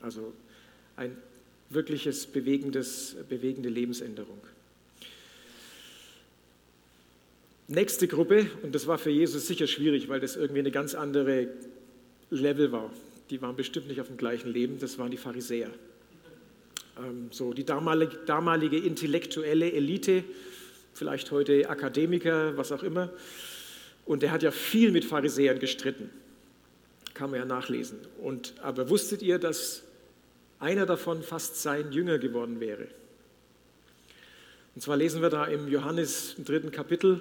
Also 0.00 0.32
ein 0.96 1.16
wirkliches, 1.70 2.26
bewegendes, 2.26 3.16
bewegende 3.28 3.68
Lebensänderung. 3.68 4.38
Nächste 7.68 8.08
Gruppe, 8.08 8.46
und 8.62 8.74
das 8.74 8.86
war 8.86 8.98
für 8.98 9.10
Jesus 9.10 9.46
sicher 9.46 9.66
schwierig, 9.66 10.08
weil 10.08 10.20
das 10.20 10.36
irgendwie 10.36 10.58
eine 10.58 10.70
ganz 10.70 10.94
andere 10.94 11.48
Level 12.30 12.72
war. 12.72 12.92
Die 13.30 13.40
waren 13.40 13.56
bestimmt 13.56 13.88
nicht 13.88 14.00
auf 14.00 14.08
dem 14.08 14.16
gleichen 14.16 14.52
Leben, 14.52 14.78
das 14.78 14.98
waren 14.98 15.10
die 15.10 15.16
Pharisäer. 15.16 15.70
Ähm, 16.98 17.28
so 17.30 17.52
die 17.52 17.64
damalige, 17.64 18.18
damalige 18.26 18.76
intellektuelle 18.78 19.72
Elite, 19.72 20.24
vielleicht 20.92 21.30
heute 21.30 21.70
Akademiker, 21.70 22.56
was 22.56 22.72
auch 22.72 22.82
immer. 22.82 23.10
Und 24.04 24.22
er 24.22 24.32
hat 24.32 24.42
ja 24.42 24.50
viel 24.50 24.90
mit 24.90 25.04
Pharisäern 25.04 25.58
gestritten 25.58 26.10
kann 27.22 27.30
man 27.30 27.38
ja 27.38 27.46
nachlesen. 27.46 28.00
Und, 28.20 28.54
aber 28.62 28.90
wusstet 28.90 29.22
ihr, 29.22 29.38
dass 29.38 29.84
einer 30.58 30.86
davon 30.86 31.22
fast 31.22 31.62
sein 31.62 31.92
Jünger 31.92 32.18
geworden 32.18 32.58
wäre? 32.58 32.88
Und 34.74 34.80
zwar 34.80 34.96
lesen 34.96 35.22
wir 35.22 35.30
da 35.30 35.44
im 35.44 35.68
Johannes 35.68 36.34
im 36.36 36.44
dritten 36.44 36.72
Kapitel, 36.72 37.20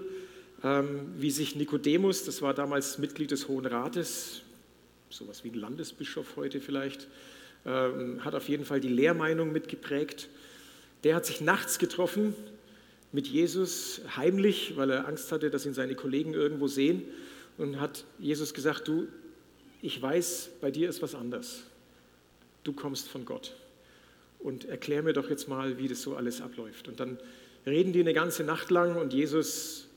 ähm, 0.63 1.13
wie 1.17 1.29
sich 1.29 1.55
Nikodemus, 1.55 2.25
das 2.25 2.41
war 2.41 2.55
damals 2.55 2.97
Mitglied 2.97 3.29
des 3.29 3.47
Hohen 3.47 3.67
Rates, 3.67 4.41
sowas 5.11 5.43
wie 5.43 5.49
ein 5.49 5.53
Landesbischof 5.53 6.35
heute 6.35 6.61
vielleicht, 6.61 7.07
ähm, 7.67 8.25
hat 8.25 8.33
auf 8.33 8.49
jeden 8.49 8.65
Fall 8.65 8.79
die 8.79 8.89
Lehrmeinung 8.89 9.51
mitgeprägt. 9.51 10.29
Der 11.03 11.13
hat 11.13 11.27
sich 11.27 11.41
nachts 11.41 11.77
getroffen 11.77 12.33
mit 13.11 13.27
Jesus 13.27 14.01
heimlich, 14.17 14.73
weil 14.77 14.89
er 14.89 15.07
Angst 15.07 15.31
hatte, 15.31 15.51
dass 15.51 15.67
ihn 15.67 15.75
seine 15.75 15.93
Kollegen 15.93 16.33
irgendwo 16.33 16.65
sehen 16.65 17.03
und 17.59 17.79
hat 17.79 18.03
Jesus 18.17 18.55
gesagt, 18.55 18.87
du, 18.87 19.07
ich 19.81 20.01
weiß, 20.01 20.49
bei 20.61 20.71
dir 20.71 20.89
ist 20.89 21.01
was 21.01 21.15
anders. 21.15 21.63
Du 22.63 22.73
kommst 22.73 23.09
von 23.09 23.25
Gott. 23.25 23.55
Und 24.39 24.65
erklär 24.65 25.03
mir 25.03 25.13
doch 25.13 25.29
jetzt 25.29 25.47
mal, 25.47 25.77
wie 25.77 25.87
das 25.87 26.01
so 26.01 26.15
alles 26.15 26.41
abläuft. 26.41 26.87
Und 26.87 26.99
dann 26.99 27.19
reden 27.65 27.93
die 27.93 27.99
eine 27.99 28.13
ganze 28.13 28.43
Nacht 28.43 28.71
lang 28.71 28.95
und 28.95 29.13
Jesus 29.13 29.87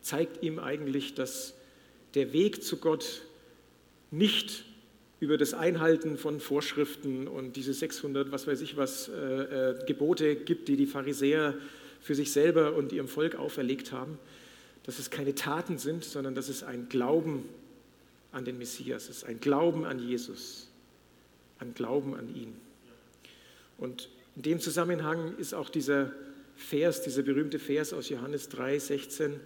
zeigt 0.00 0.42
ihm 0.42 0.58
eigentlich, 0.58 1.14
dass 1.14 1.54
der 2.14 2.32
Weg 2.32 2.62
zu 2.62 2.78
Gott 2.78 3.22
nicht 4.10 4.64
über 5.20 5.36
das 5.36 5.52
Einhalten 5.52 6.16
von 6.16 6.40
Vorschriften 6.40 7.28
und 7.28 7.56
diese 7.56 7.74
600, 7.74 8.32
was 8.32 8.46
weiß 8.46 8.62
ich 8.62 8.76
was, 8.76 9.08
äh, 9.08 9.12
äh, 9.12 9.84
Gebote 9.86 10.34
gibt, 10.34 10.68
die 10.68 10.76
die 10.76 10.86
Pharisäer 10.86 11.54
für 12.00 12.14
sich 12.14 12.32
selber 12.32 12.74
und 12.74 12.92
ihrem 12.92 13.08
Volk 13.08 13.34
auferlegt 13.34 13.92
haben, 13.92 14.18
dass 14.84 14.98
es 14.98 15.10
keine 15.10 15.34
Taten 15.34 15.76
sind, 15.76 16.04
sondern 16.04 16.34
dass 16.34 16.48
es 16.48 16.62
ein 16.62 16.88
Glauben 16.88 17.44
an 18.32 18.44
den 18.44 18.58
Messias 18.58 19.08
ist, 19.08 19.24
ein 19.24 19.40
Glauben 19.40 19.84
an 19.84 19.98
Jesus, 19.98 20.68
ein 21.58 21.74
Glauben 21.74 22.14
an 22.14 22.34
ihn. 22.34 22.54
Und 23.78 24.08
in 24.36 24.42
dem 24.42 24.60
Zusammenhang 24.60 25.36
ist 25.38 25.54
auch 25.54 25.68
dieser 25.68 26.12
Vers, 26.54 27.02
dieser 27.02 27.22
berühmte 27.22 27.58
Vers 27.58 27.92
aus 27.92 28.08
Johannes 28.08 28.48
3, 28.50 28.78
16, 28.78 29.40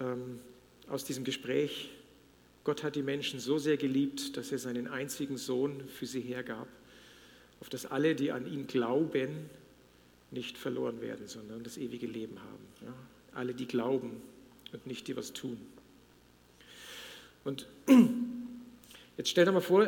ähm, 0.00 0.40
aus 0.88 1.04
diesem 1.04 1.24
Gespräch, 1.24 1.90
Gott 2.64 2.82
hat 2.82 2.96
die 2.96 3.02
Menschen 3.02 3.40
so 3.40 3.58
sehr 3.58 3.76
geliebt, 3.76 4.36
dass 4.36 4.52
er 4.52 4.58
seinen 4.58 4.88
einzigen 4.88 5.36
Sohn 5.36 5.82
für 5.88 6.06
sie 6.06 6.20
hergab, 6.20 6.68
auf 7.60 7.68
dass 7.68 7.86
alle, 7.86 8.14
die 8.14 8.32
an 8.32 8.46
ihn 8.46 8.66
glauben, 8.66 9.48
nicht 10.30 10.58
verloren 10.58 11.00
werden, 11.00 11.26
sondern 11.26 11.62
das 11.62 11.78
ewige 11.78 12.06
Leben 12.06 12.38
haben. 12.38 12.86
Ja? 12.86 12.94
Alle, 13.32 13.54
die 13.54 13.66
glauben 13.66 14.22
und 14.72 14.86
nicht 14.86 15.08
die 15.08 15.16
was 15.16 15.32
tun. 15.32 15.58
Und 17.44 17.66
jetzt 19.16 19.30
stell 19.30 19.44
dir 19.44 19.52
mal 19.52 19.60
vor, 19.60 19.86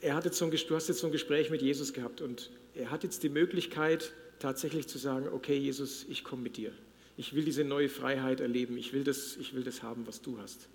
er 0.00 0.14
hat 0.14 0.24
jetzt 0.24 0.38
so 0.38 0.44
ein, 0.44 0.50
du 0.50 0.74
hast 0.74 0.88
jetzt 0.88 1.00
so 1.00 1.06
ein 1.06 1.12
Gespräch 1.12 1.50
mit 1.50 1.62
Jesus 1.62 1.92
gehabt 1.92 2.20
und 2.20 2.50
er 2.74 2.90
hat 2.90 3.02
jetzt 3.02 3.22
die 3.22 3.28
Möglichkeit, 3.28 4.12
tatsächlich 4.38 4.86
zu 4.86 4.98
sagen, 4.98 5.28
okay 5.28 5.56
Jesus, 5.56 6.04
ich 6.08 6.24
komme 6.24 6.42
mit 6.42 6.56
dir. 6.56 6.72
Ich 7.16 7.34
will 7.34 7.44
diese 7.44 7.64
neue 7.64 7.88
Freiheit 7.88 8.40
erleben. 8.40 8.76
Ich 8.76 8.92
will, 8.92 9.02
das, 9.02 9.36
ich 9.36 9.54
will 9.54 9.62
das 9.62 9.82
haben, 9.82 10.06
was 10.06 10.20
du 10.20 10.38
hast. 10.38 10.68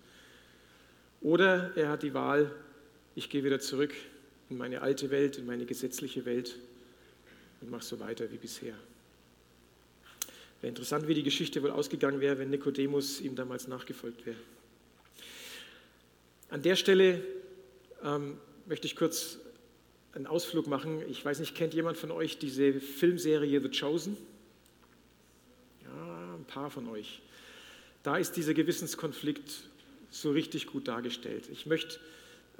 Oder 1.20 1.70
er 1.76 1.88
hat 1.88 2.02
die 2.02 2.14
Wahl, 2.14 2.50
ich 3.14 3.30
gehe 3.30 3.44
wieder 3.44 3.60
zurück 3.60 3.94
in 4.50 4.58
meine 4.58 4.82
alte 4.82 5.10
Welt, 5.10 5.38
in 5.38 5.46
meine 5.46 5.64
gesetzliche 5.64 6.24
Welt 6.24 6.58
und 7.60 7.70
mache 7.70 7.84
so 7.84 8.00
weiter 8.00 8.30
wie 8.32 8.38
bisher. 8.38 8.74
Wäre 10.60 10.68
interessant, 10.68 11.06
wie 11.06 11.14
die 11.14 11.22
Geschichte 11.22 11.62
wohl 11.62 11.70
ausgegangen 11.70 12.20
wäre, 12.20 12.38
wenn 12.38 12.50
Nikodemus 12.50 13.20
ihm 13.20 13.36
damals 13.36 13.68
nachgefolgt 13.68 14.26
wäre. 14.26 14.36
An 16.52 16.60
der 16.60 16.76
Stelle 16.76 17.24
ähm, 18.04 18.36
möchte 18.66 18.86
ich 18.86 18.94
kurz 18.94 19.38
einen 20.12 20.26
Ausflug 20.26 20.66
machen. 20.66 21.00
Ich 21.08 21.24
weiß 21.24 21.40
nicht, 21.40 21.54
kennt 21.54 21.72
jemand 21.72 21.96
von 21.96 22.10
euch 22.10 22.36
diese 22.36 22.74
Filmserie 22.74 23.58
The 23.58 23.70
Chosen? 23.70 24.18
Ja, 25.82 26.34
ein 26.34 26.44
paar 26.44 26.68
von 26.68 26.90
euch. 26.90 27.22
Da 28.02 28.18
ist 28.18 28.36
dieser 28.36 28.52
Gewissenskonflikt 28.52 29.50
so 30.10 30.32
richtig 30.32 30.66
gut 30.66 30.88
dargestellt. 30.88 31.44
Ich 31.50 31.64
möchte, 31.64 31.98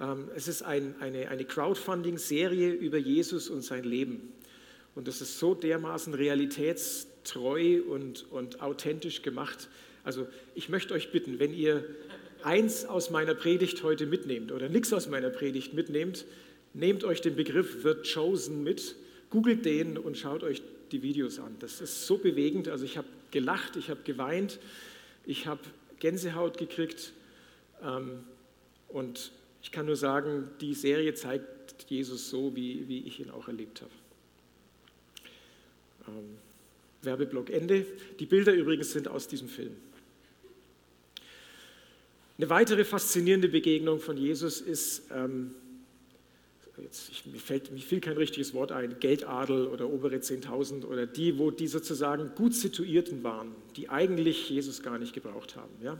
ähm, 0.01 0.31
es 0.35 0.49
ist 0.49 0.63
ein, 0.63 0.95
eine, 1.01 1.29
eine 1.29 1.45
Crowdfunding-Serie 1.45 2.71
über 2.73 2.97
Jesus 2.97 3.51
und 3.51 3.61
sein 3.61 3.85
Leben. 3.85 4.33
Und 4.95 5.07
das 5.07 5.21
ist 5.21 5.39
so 5.39 5.55
dermaßen 5.55 6.15
realitätstreu 6.15 7.83
und, 7.83 8.25
und 8.33 8.63
authentisch 8.63 9.21
gemacht. 9.21 9.69
Also 10.03 10.27
ich 10.55 10.71
möchte 10.71 10.95
euch 10.95 11.13
bitten, 11.13 11.39
wenn 11.39 11.53
ihr 11.53 11.85
eins 12.45 12.85
aus 12.85 13.11
meiner 13.11 13.35
Predigt 13.35 13.83
heute 13.83 14.07
mitnehmt 14.07 14.53
oder 14.53 14.69
nichts 14.69 14.93
aus 14.93 15.09
meiner 15.09 15.31
Predigt 15.31 15.75
mitnehmt, 15.75 16.25
nehmt 16.75 17.05
euch 17.05 17.21
den 17.21 17.37
Begriff 17.37 17.79
The 17.83 17.95
Chosen 18.13 18.63
mit, 18.63 18.97
googelt 19.31 19.65
den 19.65 19.99
und 19.99 20.17
schaut 20.17 20.43
euch 20.43 20.63
die 20.91 21.03
Videos 21.03 21.39
an. 21.39 21.57
Das 21.59 21.81
ist 21.81 22.07
so 22.07 22.19
bewegend. 22.19 22.69
Also 22.69 22.85
ich 22.85 22.97
habe 22.97 23.09
gelacht, 23.31 23.77
ich 23.77 23.91
habe 23.91 24.01
geweint, 24.05 24.59
ich 25.27 25.47
habe 25.47 25.61
Gänsehaut 26.01 26.59
gekriegt 26.59 27.13
ähm, 27.83 28.25
und 28.89 29.33
ich 29.63 29.71
kann 29.71 29.87
nur 29.87 29.97
sagen, 29.97 30.51
die 30.61 30.75
Serie 30.75 31.15
zeigt 31.15 31.91
Jesus 31.91 32.31
so, 32.31 32.55
wie, 32.57 32.89
wie 32.89 33.01
ich 33.07 33.21
ihn 33.21 33.31
auch 33.31 33.49
erlebt 33.49 33.83
habe. 33.83 33.93
Ähm, 36.09 36.37
Werbeblock 37.03 37.51
Ende. 37.51 37.87
Die 38.19 38.27
Bilder 38.27 38.53
übrigens 38.53 38.93
sind 38.93 39.09
aus 39.09 39.29
diesem 39.29 39.49
Film. 39.49 39.77
Eine 42.43 42.51
weitere 42.51 42.85
faszinierende 42.85 43.49
Begegnung 43.49 44.01
von 44.01 44.17
Jesus 44.17 44.61
ist, 44.61 45.05
ähm, 45.15 45.55
jetzt, 46.77 47.09
ich, 47.09 47.25
mir, 47.25 47.39
fällt, 47.39 47.71
mir 47.71 47.79
fiel 47.79 48.01
kein 48.01 48.17
richtiges 48.17 48.53
Wort 48.53 48.73
ein, 48.73 48.99
Geldadel 48.99 49.69
oder 49.69 49.89
obere 49.89 50.17
10.000 50.17 50.85
oder 50.85 51.07
die, 51.07 51.39
wo 51.39 51.53
die 51.53 51.69
sozusagen 51.69 52.35
gut 52.35 52.53
situierten 52.53 53.23
waren, 53.23 53.55
die 53.77 53.91
eigentlich 53.91 54.51
Jesus 54.51 54.83
gar 54.83 54.99
nicht 54.99 55.13
gebraucht 55.13 55.55
haben. 55.55 55.71
Ja? 55.85 55.97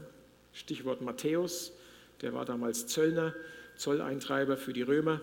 Stichwort 0.51 1.01
Matthäus, 1.01 1.71
der 2.19 2.33
war 2.33 2.43
damals 2.43 2.87
Zöllner, 2.87 3.33
Zolleintreiber 3.77 4.57
für 4.57 4.73
die 4.73 4.81
Römer 4.81 5.21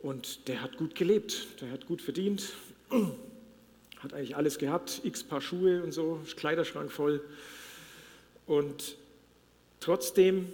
und 0.00 0.48
der 0.48 0.62
hat 0.62 0.78
gut 0.78 0.96
gelebt, 0.96 1.46
der 1.60 1.70
hat 1.70 1.86
gut 1.86 2.02
verdient, 2.02 2.54
hat 4.00 4.14
eigentlich 4.14 4.34
alles 4.34 4.58
gehabt, 4.58 5.00
x 5.04 5.22
Paar 5.22 5.40
Schuhe 5.40 5.80
und 5.80 5.92
so, 5.92 6.18
Kleiderschrank 6.34 6.90
voll 6.90 7.22
und 8.46 8.97
trotzdem 9.80 10.52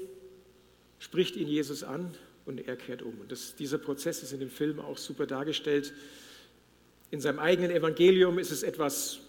spricht 0.98 1.36
ihn 1.36 1.48
Jesus 1.48 1.82
an 1.82 2.14
und 2.46 2.66
er 2.66 2.76
kehrt 2.76 3.02
um. 3.02 3.20
Und 3.20 3.32
das, 3.32 3.54
dieser 3.56 3.78
Prozess 3.78 4.22
ist 4.22 4.32
in 4.32 4.40
dem 4.40 4.50
Film 4.50 4.80
auch 4.80 4.98
super 4.98 5.26
dargestellt. 5.26 5.92
In 7.10 7.20
seinem 7.20 7.38
eigenen 7.38 7.70
Evangelium 7.70 8.38
ist 8.38 8.50
es 8.50 8.62
etwas 8.62 9.20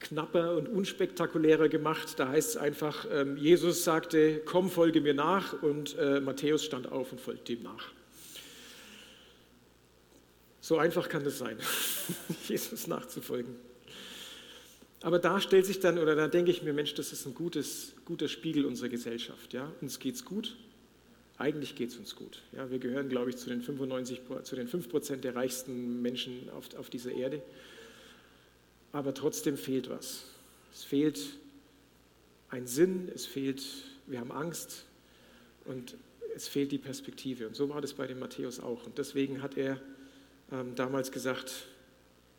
knapper 0.00 0.56
und 0.56 0.68
unspektakulärer 0.68 1.68
gemacht. 1.68 2.18
Da 2.18 2.28
heißt 2.28 2.50
es 2.50 2.56
einfach, 2.56 3.06
ähm, 3.10 3.36
Jesus 3.36 3.84
sagte, 3.84 4.42
komm, 4.44 4.70
folge 4.70 5.00
mir 5.00 5.14
nach 5.14 5.62
und 5.62 5.96
äh, 5.98 6.20
Matthäus 6.20 6.64
stand 6.64 6.90
auf 6.90 7.12
und 7.12 7.20
folgte 7.20 7.54
ihm 7.54 7.62
nach. 7.62 7.92
So 10.60 10.78
einfach 10.78 11.08
kann 11.08 11.24
es 11.26 11.38
sein, 11.38 11.58
Jesus 12.48 12.86
nachzufolgen. 12.86 13.54
Aber 15.04 15.18
da 15.18 15.38
stellt 15.38 15.66
sich 15.66 15.80
dann, 15.80 15.98
oder 15.98 16.16
da 16.16 16.28
denke 16.28 16.50
ich 16.50 16.62
mir, 16.62 16.72
Mensch, 16.72 16.94
das 16.94 17.12
ist 17.12 17.26
ein 17.26 17.34
gutes, 17.34 17.92
guter 18.06 18.26
Spiegel 18.26 18.64
unserer 18.64 18.88
Gesellschaft. 18.88 19.52
Ja? 19.52 19.70
Uns 19.82 19.98
geht's 19.98 20.24
gut, 20.24 20.56
eigentlich 21.36 21.76
geht 21.76 21.90
es 21.90 21.98
uns 21.98 22.16
gut. 22.16 22.40
Ja, 22.52 22.70
wir 22.70 22.78
gehören, 22.78 23.10
glaube 23.10 23.28
ich, 23.28 23.36
zu 23.36 23.50
den, 23.50 23.60
95, 23.60 24.22
zu 24.44 24.56
den 24.56 24.66
5 24.66 24.88
Prozent 24.88 25.22
der 25.24 25.36
reichsten 25.36 26.00
Menschen 26.00 26.48
auf, 26.56 26.74
auf 26.78 26.88
dieser 26.88 27.12
Erde. 27.12 27.42
Aber 28.92 29.12
trotzdem 29.12 29.58
fehlt 29.58 29.90
was. 29.90 30.24
Es 30.72 30.84
fehlt 30.84 31.20
ein 32.48 32.66
Sinn, 32.66 33.12
es 33.14 33.26
fehlt, 33.26 33.62
wir 34.06 34.20
haben 34.20 34.32
Angst 34.32 34.86
und 35.66 35.98
es 36.34 36.48
fehlt 36.48 36.72
die 36.72 36.78
Perspektive. 36.78 37.46
Und 37.46 37.56
so 37.56 37.68
war 37.68 37.82
das 37.82 37.92
bei 37.92 38.06
dem 38.06 38.20
Matthäus 38.20 38.58
auch. 38.58 38.86
Und 38.86 38.96
deswegen 38.96 39.42
hat 39.42 39.58
er 39.58 39.78
ähm, 40.50 40.74
damals 40.76 41.12
gesagt, 41.12 41.66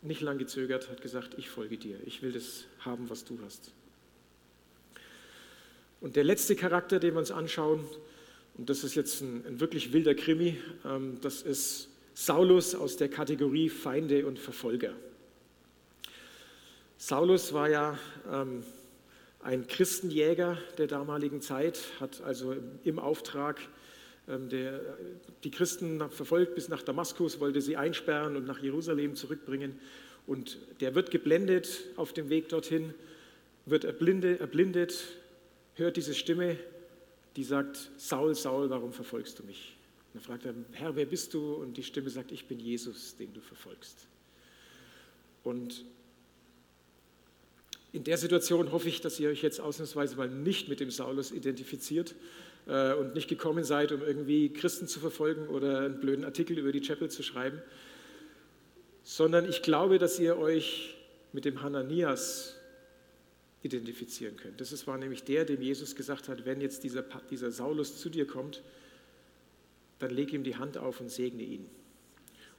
nicht 0.05 0.21
lang 0.21 0.37
gezögert, 0.37 0.89
hat 0.89 1.01
gesagt, 1.01 1.35
ich 1.37 1.49
folge 1.49 1.77
dir, 1.77 1.97
ich 2.05 2.21
will 2.21 2.31
das 2.31 2.65
haben, 2.79 3.09
was 3.09 3.25
du 3.25 3.39
hast. 3.43 3.71
Und 6.01 6.15
der 6.15 6.23
letzte 6.23 6.55
Charakter, 6.55 6.99
den 6.99 7.13
wir 7.13 7.19
uns 7.19 7.31
anschauen, 7.31 7.83
und 8.57 8.69
das 8.69 8.83
ist 8.83 8.95
jetzt 8.95 9.21
ein, 9.21 9.45
ein 9.45 9.59
wirklich 9.59 9.91
wilder 9.91 10.15
Krimi. 10.15 10.57
Ähm, 10.85 11.17
das 11.21 11.41
ist 11.41 11.89
Saulus 12.13 12.73
aus 12.73 12.95
der 12.95 13.09
Kategorie 13.09 13.69
Feinde 13.69 14.25
und 14.25 14.39
Verfolger. 14.39 14.93
Saulus 16.97 17.51
war 17.51 17.69
ja 17.69 17.99
ähm, 18.31 18.63
ein 19.41 19.67
Christenjäger 19.67 20.57
der 20.77 20.87
damaligen 20.87 21.41
Zeit, 21.41 21.79
hat 21.99 22.21
also 22.21 22.55
im 22.83 22.99
Auftrag 22.99 23.59
der, 24.27 24.81
die 25.43 25.51
Christen 25.51 26.09
verfolgt 26.09 26.55
bis 26.55 26.69
nach 26.69 26.81
Damaskus, 26.81 27.39
wollte 27.39 27.61
sie 27.61 27.77
einsperren 27.77 28.35
und 28.35 28.45
nach 28.45 28.59
Jerusalem 28.59 29.15
zurückbringen. 29.15 29.79
Und 30.25 30.57
der 30.81 30.95
wird 30.95 31.11
geblendet 31.11 31.83
auf 31.95 32.13
dem 32.13 32.29
Weg 32.29 32.49
dorthin, 32.49 32.93
wird 33.65 33.83
erblindet, 33.83 34.39
erblindet 34.39 35.05
hört 35.75 35.97
diese 35.97 36.13
Stimme 36.13 36.57
die 37.35 37.43
sagt, 37.43 37.91
Saul, 37.97 38.33
Saul, 38.35 38.69
warum 38.69 38.93
verfolgst 38.93 39.39
du 39.39 39.43
mich? 39.43 39.75
Und 40.07 40.15
dann 40.15 40.23
fragt 40.23 40.45
er, 40.45 40.53
Herr, 40.71 40.95
wer 40.95 41.05
bist 41.05 41.33
du? 41.33 41.55
Und 41.55 41.75
die 41.75 41.83
Stimme 41.83 42.09
sagt, 42.09 42.31
ich 42.31 42.45
bin 42.45 42.59
Jesus, 42.59 43.15
den 43.17 43.33
du 43.33 43.41
verfolgst. 43.41 44.07
Und 45.43 45.83
in 47.91 48.03
der 48.03 48.17
Situation 48.17 48.71
hoffe 48.71 48.89
ich, 48.89 49.01
dass 49.01 49.19
ihr 49.19 49.29
euch 49.29 49.41
jetzt 49.41 49.59
ausnahmsweise 49.59 50.15
mal 50.15 50.29
nicht 50.29 50.69
mit 50.69 50.79
dem 50.79 50.91
Saulus 50.91 51.31
identifiziert 51.31 52.15
äh, 52.67 52.93
und 52.93 53.15
nicht 53.15 53.27
gekommen 53.27 53.63
seid, 53.63 53.91
um 53.91 54.01
irgendwie 54.01 54.51
Christen 54.51 54.87
zu 54.87 54.99
verfolgen 54.99 55.47
oder 55.47 55.79
einen 55.79 55.99
blöden 55.99 56.25
Artikel 56.25 56.57
über 56.57 56.71
die 56.71 56.81
Chapel 56.81 57.09
zu 57.09 57.23
schreiben, 57.23 57.61
sondern 59.03 59.47
ich 59.47 59.61
glaube, 59.61 59.99
dass 59.99 60.19
ihr 60.19 60.37
euch 60.37 60.95
mit 61.31 61.45
dem 61.45 61.61
Hananias 61.61 62.55
identifizieren 63.61 64.37
könnt. 64.37 64.61
Das 64.61 64.87
war 64.87 64.97
nämlich 64.97 65.23
der, 65.23 65.45
dem 65.45 65.61
Jesus 65.61 65.95
gesagt 65.95 66.29
hat, 66.29 66.45
wenn 66.45 66.61
jetzt 66.61 66.83
dieser, 66.83 67.03
dieser 67.29 67.51
Saulus 67.51 67.97
zu 67.99 68.09
dir 68.09 68.27
kommt, 68.27 68.61
dann 69.99 70.11
leg 70.11 70.33
ihm 70.33 70.43
die 70.43 70.55
Hand 70.55 70.77
auf 70.77 70.99
und 71.01 71.09
segne 71.09 71.43
ihn. 71.43 71.65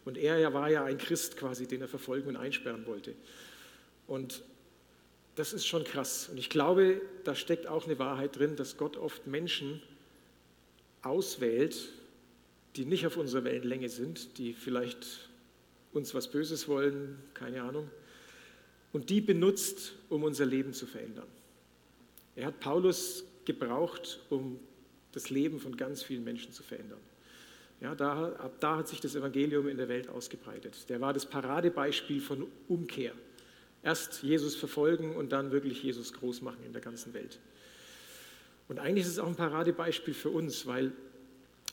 Und 0.05 0.17
er 0.19 0.55
war 0.55 0.71
ja 0.71 0.85
ein 0.85 0.99
Christ 0.99 1.37
quasi, 1.37 1.67
den 1.67 1.81
er 1.81 1.89
verfolgen 1.89 2.29
und 2.29 2.37
einsperren 2.37 2.87
wollte. 2.87 3.15
Und 4.07 4.43
das 5.35 5.53
ist 5.53 5.67
schon 5.67 5.85
krass. 5.85 6.29
Und 6.29 6.39
ich 6.39 6.49
glaube, 6.49 7.01
da 7.25 7.35
steckt 7.35 7.67
auch 7.67 7.87
eine 7.87 7.99
Wahrheit 7.99 8.37
drin, 8.37 8.57
dass 8.57 8.77
Gott 8.77 8.97
oft 8.97 9.27
Menschen 9.27 9.83
auswählt, 11.07 11.93
die 12.77 12.85
nicht 12.85 13.07
auf 13.07 13.17
unserer 13.17 13.45
Wellenlänge 13.45 13.89
sind, 13.89 14.39
die 14.39 14.53
vielleicht 14.53 15.31
uns 15.93 16.15
was 16.15 16.31
Böses 16.31 16.69
wollen, 16.69 17.19
keine 17.35 17.63
Ahnung, 17.63 17.91
und 18.93 19.11
die 19.11 19.21
benutzt, 19.21 19.95
um 20.09 20.25
unser 20.25 20.47
Leben 20.47 20.73
zu 20.73 20.87
verändern. 20.87 21.27
Er 22.35 22.47
hat 22.47 22.61
Paulus 22.61 23.25
gebraucht, 23.45 24.21
um 24.29 24.61
das 25.13 25.31
Leben 25.31 25.59
von 25.59 25.77
ganz 25.77 26.03
vielen 26.03 26.25
Menschen 26.25 26.53
zu 26.53 26.63
verändern. 26.63 27.01
Ja, 27.81 27.95
da, 27.95 28.33
ab 28.33 28.57
da 28.61 28.77
hat 28.79 28.89
sich 28.89 29.01
das 29.01 29.15
Evangelium 29.15 29.69
in 29.69 29.77
der 29.77 29.89
Welt 29.89 30.09
ausgebreitet. 30.09 30.89
Der 30.89 31.01
war 31.01 31.13
das 31.13 31.27
Paradebeispiel 31.27 32.21
von 32.21 32.47
Umkehr. 32.69 33.13
Erst 33.83 34.23
Jesus 34.23 34.57
verfolgen 34.57 35.15
und 35.15 35.33
dann 35.33 35.53
wirklich 35.53 35.83
Jesus 35.83 36.13
groß 36.13 36.43
machen 36.43 36.63
in 36.65 36.73
der 36.73 36.83
ganzen 36.83 37.15
Welt. 37.15 37.39
Und 38.69 38.79
eigentlich 38.79 39.07
ist 39.07 39.13
es 39.13 39.19
auch 39.19 39.29
ein 39.29 39.37
Paradebeispiel 39.37 40.15
für 40.15 40.31
uns, 40.31 40.67
weil 40.67 40.93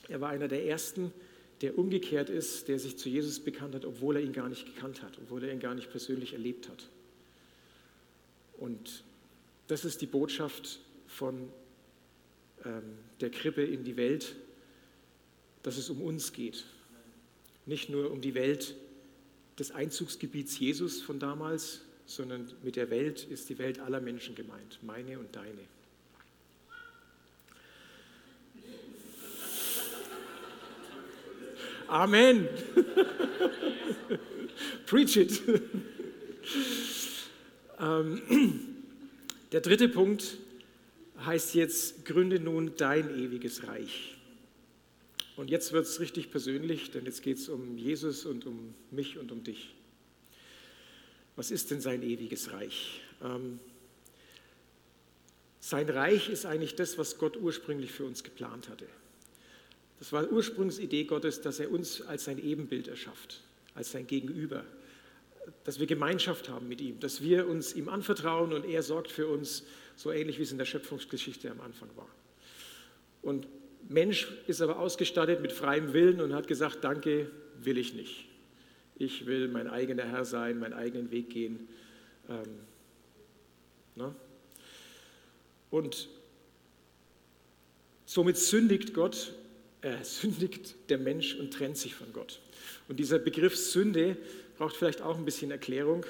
er 0.09 0.21
war 0.21 0.29
einer 0.29 0.47
der 0.47 0.65
ersten, 0.65 1.11
der 1.61 1.77
umgekehrt 1.77 2.29
ist, 2.29 2.67
der 2.67 2.77
sich 2.77 2.97
zu 2.97 3.09
Jesus 3.09 3.39
bekannt 3.39 3.73
hat, 3.73 3.85
obwohl 3.85 4.17
er 4.17 4.21
ihn 4.21 4.33
gar 4.33 4.49
nicht 4.49 4.65
gekannt 4.65 5.01
hat, 5.01 5.17
obwohl 5.17 5.43
er 5.43 5.53
ihn 5.53 5.59
gar 5.59 5.73
nicht 5.73 5.89
persönlich 5.89 6.33
erlebt 6.33 6.69
hat. 6.69 6.89
Und 8.57 9.03
das 9.67 9.85
ist 9.85 10.01
die 10.01 10.05
Botschaft 10.05 10.79
von 11.07 11.49
ähm, 12.65 12.83
der 13.21 13.29
Krippe 13.31 13.63
in 13.63 13.83
die 13.83 13.97
Welt, 13.97 14.35
dass 15.63 15.77
es 15.77 15.89
um 15.89 16.01
uns 16.01 16.33
geht. 16.33 16.65
Nicht 17.65 17.89
nur 17.89 18.11
um 18.11 18.21
die 18.21 18.35
Welt 18.35 18.75
des 19.57 19.71
Einzugsgebiets 19.71 20.59
Jesus 20.59 21.01
von 21.01 21.19
damals, 21.19 21.81
sondern 22.05 22.51
mit 22.63 22.75
der 22.75 22.89
Welt 22.89 23.23
ist 23.23 23.49
die 23.49 23.57
Welt 23.57 23.79
aller 23.79 24.01
Menschen 24.01 24.35
gemeint, 24.35 24.79
meine 24.81 25.17
und 25.19 25.35
deine. 25.35 25.61
Amen. 31.93 32.47
Preach 34.87 35.15
it. 35.15 35.43
Ähm, 37.79 38.19
der 39.51 39.61
dritte 39.61 39.87
Punkt 39.89 40.39
heißt 41.23 41.53
jetzt, 41.53 42.03
gründe 42.03 42.39
nun 42.39 42.71
dein 42.77 43.15
ewiges 43.15 43.67
Reich. 43.67 44.17
Und 45.35 45.51
jetzt 45.51 45.71
wird 45.71 45.85
es 45.85 45.99
richtig 45.99 46.31
persönlich, 46.31 46.89
denn 46.89 47.05
jetzt 47.05 47.21
geht 47.21 47.37
es 47.37 47.47
um 47.47 47.77
Jesus 47.77 48.25
und 48.25 48.47
um 48.47 48.73
mich 48.89 49.19
und 49.19 49.31
um 49.31 49.43
dich. 49.43 49.75
Was 51.35 51.51
ist 51.51 51.69
denn 51.69 51.79
sein 51.79 52.01
ewiges 52.01 52.53
Reich? 52.53 53.01
Ähm, 53.23 53.59
sein 55.59 55.87
Reich 55.89 56.29
ist 56.29 56.47
eigentlich 56.47 56.73
das, 56.73 56.97
was 56.97 57.19
Gott 57.19 57.37
ursprünglich 57.37 57.91
für 57.91 58.05
uns 58.05 58.23
geplant 58.23 58.67
hatte. 58.67 58.87
Das 60.03 60.11
war 60.11 60.29
Ursprungsidee 60.29 61.05
Gottes, 61.05 61.39
dass 61.39 61.61
er 61.61 61.71
uns 61.71 62.01
als 62.01 62.25
sein 62.25 62.37
Ebenbild 62.37 62.89
erschafft, 62.89 63.39
als 63.73 63.93
sein 63.93 64.05
Gegenüber, 64.05 64.65
dass 65.63 65.79
wir 65.79 65.87
Gemeinschaft 65.87 66.49
haben 66.49 66.67
mit 66.67 66.81
ihm, 66.81 66.99
dass 66.99 67.21
wir 67.21 67.47
uns 67.47 67.73
ihm 67.73 67.87
anvertrauen 67.87 68.51
und 68.51 68.65
er 68.65 68.83
sorgt 68.83 69.09
für 69.09 69.29
uns, 69.29 69.63
so 69.95 70.11
ähnlich 70.11 70.39
wie 70.39 70.43
es 70.43 70.51
in 70.51 70.57
der 70.57 70.65
Schöpfungsgeschichte 70.65 71.49
am 71.49 71.61
Anfang 71.61 71.87
war. 71.95 72.09
Und 73.21 73.47
Mensch 73.87 74.27
ist 74.45 74.61
aber 74.61 74.77
ausgestattet 74.77 75.39
mit 75.39 75.53
freiem 75.53 75.93
Willen 75.93 76.19
und 76.19 76.33
hat 76.33 76.49
gesagt, 76.49 76.83
danke, 76.83 77.31
will 77.61 77.77
ich 77.77 77.93
nicht. 77.93 78.25
Ich 78.97 79.25
will 79.25 79.47
mein 79.47 79.69
eigener 79.69 80.03
Herr 80.03 80.25
sein, 80.25 80.59
meinen 80.59 80.73
eigenen 80.73 81.11
Weg 81.11 81.29
gehen. 81.29 81.69
Ähm, 82.27 82.59
ne? 83.95 84.13
Und 85.71 86.09
somit 88.05 88.35
sündigt 88.35 88.93
Gott, 88.93 89.33
äh, 89.83 90.03
sündigt 90.03 90.75
der 90.89 90.97
Mensch 90.97 91.35
und 91.35 91.53
trennt 91.53 91.77
sich 91.77 91.93
von 91.93 92.11
Gott. 92.13 92.39
Und 92.87 92.99
dieser 92.99 93.19
Begriff 93.19 93.55
Sünde 93.55 94.17
braucht 94.57 94.75
vielleicht 94.75 95.01
auch 95.01 95.17
ein 95.17 95.25
bisschen 95.25 95.51
Erklärung. 95.51 96.05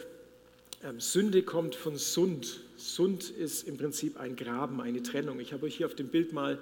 Ähm, 0.83 0.99
Sünde 0.99 1.43
kommt 1.43 1.75
von 1.75 1.97
Sund. 1.97 2.61
Sund 2.77 3.29
ist 3.29 3.67
im 3.67 3.77
Prinzip 3.77 4.19
ein 4.19 4.35
Graben, 4.35 4.79
eine 4.79 5.01
Trennung. 5.01 5.39
Ich 5.39 5.53
habe 5.53 5.65
euch 5.65 5.75
hier 5.75 5.87
auf 5.87 5.95
dem 5.95 6.09
Bild 6.09 6.33
mal, 6.33 6.59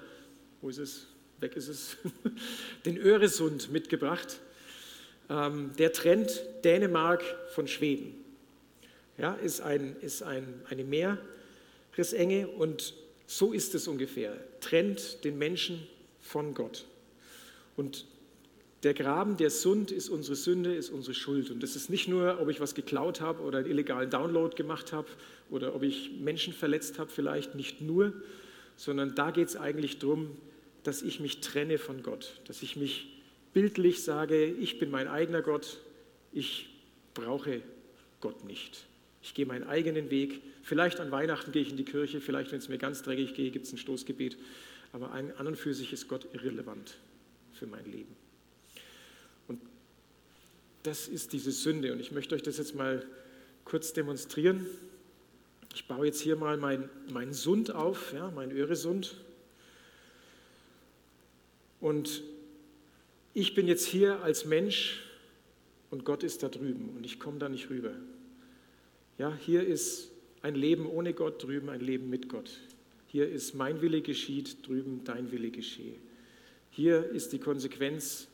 wo 0.61 0.69
ist 0.69 0.77
es? 0.77 1.07
Weg 1.39 1.55
ist 1.55 1.67
es, 1.67 1.97
den 2.85 2.97
Öresund 2.97 3.71
mitgebracht. 3.71 4.39
Ähm, 5.29 5.71
der 5.77 5.91
trennt 5.91 6.41
Dänemark 6.63 7.23
von 7.53 7.67
Schweden. 7.67 8.13
Ja, 9.17 9.33
ist, 9.33 9.59
ein, 9.61 9.95
ist 10.01 10.23
ein, 10.23 10.61
eine 10.69 10.83
Meeresenge 10.83 12.47
und 12.47 12.93
so 13.27 13.53
ist 13.53 13.75
es 13.75 13.87
ungefähr. 13.87 14.37
Trennt 14.61 15.23
den 15.23 15.37
Menschen 15.37 15.87
von 16.21 16.53
Gott. 16.53 16.85
Und 17.75 18.05
der 18.83 18.93
Graben, 18.93 19.37
der 19.37 19.51
Sund 19.51 19.91
ist 19.91 20.09
unsere 20.09 20.35
Sünde, 20.35 20.73
ist 20.73 20.89
unsere 20.89 21.13
Schuld. 21.13 21.51
Und 21.51 21.61
das 21.61 21.75
ist 21.75 21.89
nicht 21.89 22.07
nur, 22.07 22.39
ob 22.41 22.49
ich 22.49 22.59
was 22.59 22.73
geklaut 22.73 23.21
habe 23.21 23.43
oder 23.43 23.59
einen 23.59 23.69
illegalen 23.69 24.09
Download 24.09 24.55
gemacht 24.55 24.91
habe 24.91 25.07
oder 25.49 25.75
ob 25.75 25.83
ich 25.83 26.11
Menschen 26.19 26.53
verletzt 26.53 26.97
habe, 26.97 27.11
vielleicht 27.11 27.53
nicht 27.53 27.81
nur, 27.81 28.13
sondern 28.75 29.13
da 29.13 29.29
geht 29.29 29.49
es 29.49 29.55
eigentlich 29.55 29.99
darum, 29.99 30.35
dass 30.83 31.03
ich 31.03 31.19
mich 31.19 31.41
trenne 31.41 31.77
von 31.77 32.01
Gott, 32.01 32.41
dass 32.47 32.63
ich 32.63 32.75
mich 32.75 33.21
bildlich 33.53 34.03
sage, 34.03 34.45
ich 34.45 34.79
bin 34.79 34.89
mein 34.89 35.07
eigener 35.07 35.43
Gott, 35.43 35.79
ich 36.31 36.69
brauche 37.13 37.61
Gott 38.19 38.45
nicht. 38.45 38.85
Ich 39.21 39.35
gehe 39.35 39.45
meinen 39.45 39.67
eigenen 39.67 40.09
Weg. 40.09 40.41
Vielleicht 40.63 40.99
an 40.99 41.11
Weihnachten 41.11 41.51
gehe 41.51 41.61
ich 41.61 41.69
in 41.69 41.77
die 41.77 41.85
Kirche, 41.85 42.19
vielleicht, 42.19 42.51
wenn 42.51 42.57
es 42.57 42.69
mir 42.69 42.79
ganz 42.79 43.03
dreckig 43.03 43.35
geht, 43.35 43.53
gibt 43.53 43.67
es 43.67 43.73
ein 43.73 43.77
Stoßgebet. 43.77 44.37
Aber 44.93 45.11
an 45.11 45.31
und 45.45 45.55
für 45.55 45.75
sich 45.75 45.93
ist 45.93 46.07
Gott 46.07 46.25
irrelevant 46.33 46.95
für 47.61 47.67
mein 47.67 47.85
Leben. 47.85 48.15
Das 50.81 51.07
ist 51.07 51.31
diese 51.31 51.51
Sünde 51.51 51.93
und 51.93 51.99
ich 51.99 52.11
möchte 52.11 52.33
euch 52.33 52.41
das 52.41 52.57
jetzt 52.57 52.73
mal 52.73 53.05
kurz 53.65 53.93
demonstrieren. 53.93 54.65
Ich 55.75 55.87
baue 55.87 56.07
jetzt 56.07 56.19
hier 56.21 56.35
mal 56.35 56.57
meinen 56.57 56.89
mein 57.11 57.33
Sund 57.33 57.69
auf, 57.69 58.13
ja, 58.13 58.31
mein 58.31 58.51
Öresund. 58.51 59.15
Und 61.79 62.23
ich 63.35 63.53
bin 63.53 63.67
jetzt 63.67 63.85
hier 63.85 64.23
als 64.23 64.45
Mensch 64.45 65.03
und 65.91 66.03
Gott 66.03 66.23
ist 66.23 66.41
da 66.41 66.49
drüben 66.49 66.95
und 66.97 67.05
ich 67.05 67.19
komme 67.19 67.37
da 67.37 67.47
nicht 67.47 67.69
rüber. 67.69 67.93
Ja, 69.19 69.35
hier 69.35 69.67
ist 69.67 70.09
ein 70.41 70.55
Leben 70.55 70.87
ohne 70.87 71.13
Gott, 71.13 71.43
drüben 71.43 71.69
ein 71.69 71.81
Leben 71.81 72.09
mit 72.09 72.27
Gott. 72.27 72.57
Hier 73.05 73.29
ist 73.29 73.53
mein 73.53 73.81
Wille 73.81 74.01
geschieht, 74.01 74.67
drüben 74.67 75.03
dein 75.03 75.31
Wille 75.31 75.51
geschehe. 75.51 75.93
Hier 76.73 77.03
ist 77.09 77.33
die 77.33 77.39
Konsequenz 77.39 78.29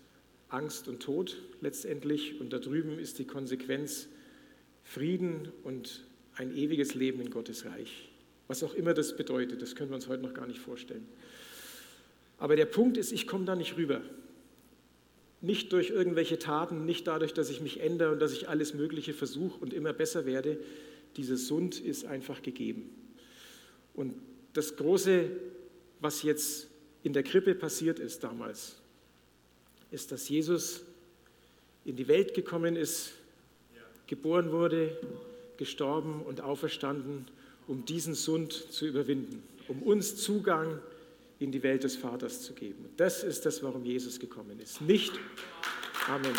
Angst 0.49 0.87
und 0.87 1.01
Tod 1.01 1.41
letztendlich 1.59 2.39
und 2.39 2.53
da 2.53 2.59
drüben 2.59 2.99
ist 2.99 3.17
die 3.17 3.25
Konsequenz 3.25 4.07
Frieden 4.83 5.51
und 5.63 6.05
ein 6.35 6.55
ewiges 6.55 6.93
Leben 6.93 7.19
in 7.19 7.31
Gottes 7.31 7.65
Reich. 7.65 8.09
Was 8.47 8.61
auch 8.61 8.75
immer 8.75 8.93
das 8.93 9.17
bedeutet, 9.17 9.63
das 9.63 9.75
können 9.75 9.89
wir 9.89 9.95
uns 9.95 10.07
heute 10.07 10.21
noch 10.21 10.35
gar 10.35 10.45
nicht 10.45 10.59
vorstellen. 10.59 11.07
Aber 12.37 12.55
der 12.55 12.67
Punkt 12.67 12.97
ist, 12.97 13.11
ich 13.11 13.25
komme 13.25 13.45
da 13.45 13.55
nicht 13.55 13.75
rüber. 13.75 14.01
Nicht 15.41 15.73
durch 15.73 15.89
irgendwelche 15.89 16.37
Taten, 16.37 16.85
nicht 16.85 17.07
dadurch, 17.07 17.33
dass 17.33 17.49
ich 17.49 17.59
mich 17.59 17.79
ändere 17.79 18.11
und 18.11 18.19
dass 18.19 18.33
ich 18.33 18.47
alles 18.49 18.75
Mögliche 18.75 19.13
versuche 19.13 19.59
und 19.59 19.73
immer 19.73 19.93
besser 19.93 20.27
werde. 20.27 20.59
Dieser 21.17 21.37
Sund 21.37 21.79
ist 21.79 22.05
einfach 22.05 22.43
gegeben. 22.43 22.87
Und 23.95 24.13
das 24.53 24.75
Große, 24.75 25.31
was 25.99 26.21
jetzt 26.21 26.69
in 27.07 27.13
der 27.13 27.23
Krippe 27.23 27.55
passiert 27.55 27.99
ist 27.99 28.21
damals, 28.25 28.75
ist, 29.91 30.11
dass 30.11 30.27
Jesus 30.27 30.81
in 31.85 31.95
die 31.95 32.09
Welt 32.09 32.33
gekommen 32.33 32.75
ist, 32.75 33.13
geboren 34.07 34.51
wurde, 34.51 34.97
gestorben 35.55 36.21
und 36.23 36.41
auferstanden, 36.41 37.25
um 37.65 37.85
diesen 37.85 38.13
Sund 38.13 38.51
zu 38.51 38.85
überwinden, 38.85 39.41
um 39.69 39.83
uns 39.83 40.17
Zugang 40.17 40.81
in 41.39 41.53
die 41.53 41.63
Welt 41.63 41.85
des 41.85 41.95
Vaters 41.95 42.41
zu 42.41 42.51
geben. 42.51 42.89
Das 42.97 43.23
ist 43.23 43.45
das, 43.45 43.63
warum 43.63 43.85
Jesus 43.85 44.19
gekommen 44.19 44.59
ist. 44.59 44.81
Nicht, 44.81 45.13
Amen. 46.09 46.35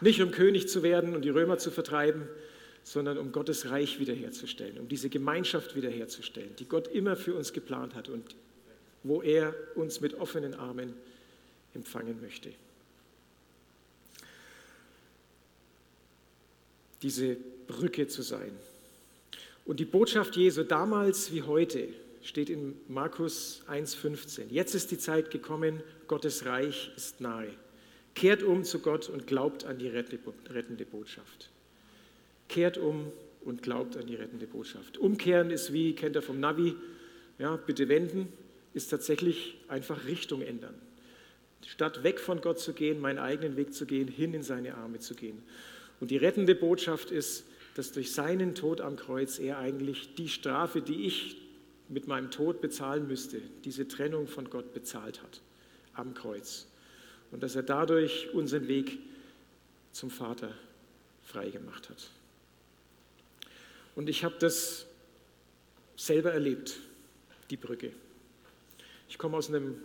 Nicht 0.00 0.20
um 0.20 0.32
König 0.32 0.68
zu 0.68 0.82
werden 0.82 1.14
und 1.14 1.24
die 1.24 1.30
Römer 1.30 1.58
zu 1.58 1.70
vertreiben, 1.70 2.28
sondern 2.86 3.18
um 3.18 3.32
Gottes 3.32 3.68
Reich 3.68 3.98
wiederherzustellen, 3.98 4.78
um 4.78 4.88
diese 4.88 5.08
Gemeinschaft 5.08 5.74
wiederherzustellen, 5.74 6.54
die 6.56 6.66
Gott 6.66 6.86
immer 6.86 7.16
für 7.16 7.34
uns 7.34 7.52
geplant 7.52 7.96
hat 7.96 8.08
und 8.08 8.36
wo 9.02 9.22
er 9.22 9.52
uns 9.74 10.00
mit 10.00 10.14
offenen 10.14 10.54
Armen 10.54 10.94
empfangen 11.74 12.20
möchte. 12.20 12.52
Diese 17.02 17.36
Brücke 17.66 18.06
zu 18.06 18.22
sein. 18.22 18.52
Und 19.64 19.80
die 19.80 19.84
Botschaft 19.84 20.36
Jesu 20.36 20.62
damals 20.62 21.32
wie 21.32 21.42
heute 21.42 21.88
steht 22.22 22.48
in 22.48 22.76
Markus 22.86 23.64
1,15. 23.68 24.44
Jetzt 24.50 24.76
ist 24.76 24.92
die 24.92 24.98
Zeit 24.98 25.32
gekommen, 25.32 25.82
Gottes 26.06 26.46
Reich 26.46 26.92
ist 26.96 27.20
nahe. 27.20 27.50
Kehrt 28.14 28.44
um 28.44 28.62
zu 28.62 28.78
Gott 28.78 29.08
und 29.08 29.26
glaubt 29.26 29.64
an 29.64 29.78
die 29.78 29.88
rettende 29.88 30.86
Botschaft. 30.86 31.50
Kehrt 32.48 32.78
um 32.78 33.12
und 33.44 33.62
glaubt 33.62 33.96
an 33.96 34.06
die 34.06 34.16
rettende 34.16 34.46
Botschaft. 34.46 34.98
Umkehren 34.98 35.50
ist 35.50 35.72
wie, 35.72 35.94
kennt 35.94 36.16
ihr 36.16 36.22
vom 36.22 36.40
Navi, 36.40 36.74
ja, 37.38 37.56
bitte 37.56 37.88
wenden 37.88 38.28
ist 38.76 38.88
tatsächlich 38.88 39.56
einfach 39.68 40.04
Richtung 40.04 40.42
ändern. 40.42 40.74
Statt 41.66 42.04
weg 42.04 42.20
von 42.20 42.42
Gott 42.42 42.60
zu 42.60 42.74
gehen, 42.74 43.00
meinen 43.00 43.18
eigenen 43.18 43.56
Weg 43.56 43.72
zu 43.72 43.86
gehen, 43.86 44.06
hin 44.06 44.34
in 44.34 44.42
seine 44.42 44.74
Arme 44.74 44.98
zu 44.98 45.14
gehen. 45.14 45.42
Und 45.98 46.10
die 46.10 46.18
rettende 46.18 46.54
Botschaft 46.54 47.10
ist, 47.10 47.44
dass 47.74 47.92
durch 47.92 48.12
seinen 48.12 48.54
Tod 48.54 48.82
am 48.82 48.96
Kreuz 48.96 49.38
er 49.38 49.58
eigentlich 49.58 50.14
die 50.14 50.28
Strafe, 50.28 50.82
die 50.82 51.06
ich 51.06 51.38
mit 51.88 52.06
meinem 52.06 52.30
Tod 52.30 52.60
bezahlen 52.60 53.08
müsste, 53.08 53.40
diese 53.64 53.88
Trennung 53.88 54.26
von 54.26 54.50
Gott 54.50 54.74
bezahlt 54.74 55.22
hat 55.22 55.40
am 55.94 56.12
Kreuz. 56.12 56.66
Und 57.30 57.42
dass 57.42 57.56
er 57.56 57.62
dadurch 57.62 58.28
unseren 58.34 58.68
Weg 58.68 58.98
zum 59.92 60.10
Vater 60.10 60.52
freigemacht 61.22 61.88
hat. 61.88 62.10
Und 63.96 64.08
ich 64.08 64.22
habe 64.22 64.36
das 64.38 64.86
selber 65.96 66.32
erlebt, 66.32 66.78
die 67.50 67.56
Brücke. 67.56 67.90
Ich 69.08 69.18
komme 69.18 69.36
aus 69.36 69.48
einem 69.48 69.76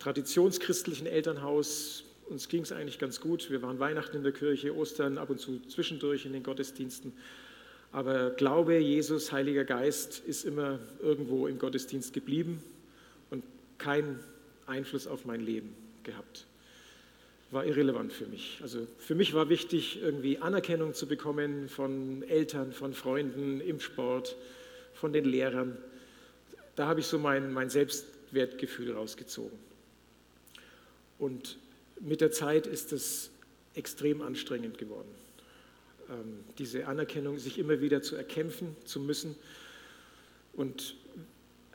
traditionschristlichen 0.00 1.06
Elternhaus. 1.06 2.04
Uns 2.28 2.48
ging 2.48 2.62
es 2.62 2.72
eigentlich 2.72 2.98
ganz 2.98 3.20
gut. 3.20 3.48
Wir 3.50 3.62
waren 3.62 3.78
Weihnachten 3.78 4.16
in 4.16 4.24
der 4.24 4.32
Kirche, 4.32 4.74
Ostern 4.74 5.16
ab 5.16 5.30
und 5.30 5.40
zu 5.40 5.60
zwischendurch 5.68 6.26
in 6.26 6.32
den 6.32 6.42
Gottesdiensten. 6.42 7.12
Aber 7.92 8.30
Glaube, 8.30 8.78
Jesus, 8.78 9.30
Heiliger 9.30 9.64
Geist 9.64 10.22
ist 10.26 10.44
immer 10.44 10.80
irgendwo 11.00 11.46
im 11.46 11.58
Gottesdienst 11.58 12.12
geblieben 12.12 12.62
und 13.30 13.44
keinen 13.78 14.18
Einfluss 14.66 15.06
auf 15.06 15.24
mein 15.24 15.40
Leben 15.40 15.72
gehabt. 16.02 16.46
War 17.50 17.64
irrelevant 17.64 18.12
für 18.12 18.26
mich. 18.26 18.58
Also 18.62 18.86
für 18.98 19.14
mich 19.14 19.32
war 19.32 19.48
wichtig, 19.48 20.00
irgendwie 20.02 20.38
Anerkennung 20.38 20.94
zu 20.94 21.06
bekommen 21.06 21.68
von 21.68 22.22
Eltern, 22.24 22.72
von 22.72 22.92
Freunden 22.92 23.60
im 23.60 23.80
Sport, 23.80 24.36
von 24.94 25.12
den 25.12 25.24
Lehrern. 25.24 25.76
Da 26.74 26.86
habe 26.86 27.00
ich 27.00 27.06
so 27.06 27.18
mein, 27.18 27.52
mein 27.52 27.70
Selbst, 27.70 28.06
Wertgefühl 28.32 28.92
rausgezogen. 28.92 29.56
Und 31.18 31.58
mit 32.00 32.20
der 32.20 32.32
Zeit 32.32 32.66
ist 32.66 32.92
es 32.92 33.30
extrem 33.74 34.20
anstrengend 34.20 34.78
geworden, 34.78 35.08
ähm, 36.10 36.44
diese 36.58 36.86
Anerkennung 36.86 37.38
sich 37.38 37.58
immer 37.58 37.80
wieder 37.80 38.02
zu 38.02 38.16
erkämpfen 38.16 38.76
zu 38.84 39.00
müssen. 39.00 39.36
Und 40.52 40.96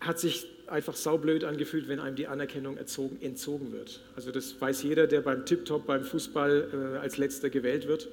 hat 0.02 0.20
sich 0.20 0.48
einfach 0.72 0.96
saublöd 0.96 1.44
angefühlt, 1.44 1.88
wenn 1.88 2.00
einem 2.00 2.16
die 2.16 2.28
Anerkennung 2.28 2.78
erzogen, 2.78 3.18
entzogen 3.22 3.72
wird. 3.72 4.00
Also 4.16 4.32
das 4.32 4.60
weiß 4.60 4.84
jeder, 4.84 5.08
der 5.08 5.22
beim 5.22 5.46
Tip-Top, 5.46 5.86
beim 5.86 6.04
Fußball 6.04 6.96
äh, 6.96 6.98
als 7.00 7.18
letzter 7.18 7.50
gewählt 7.50 7.88
wird. 7.88 8.08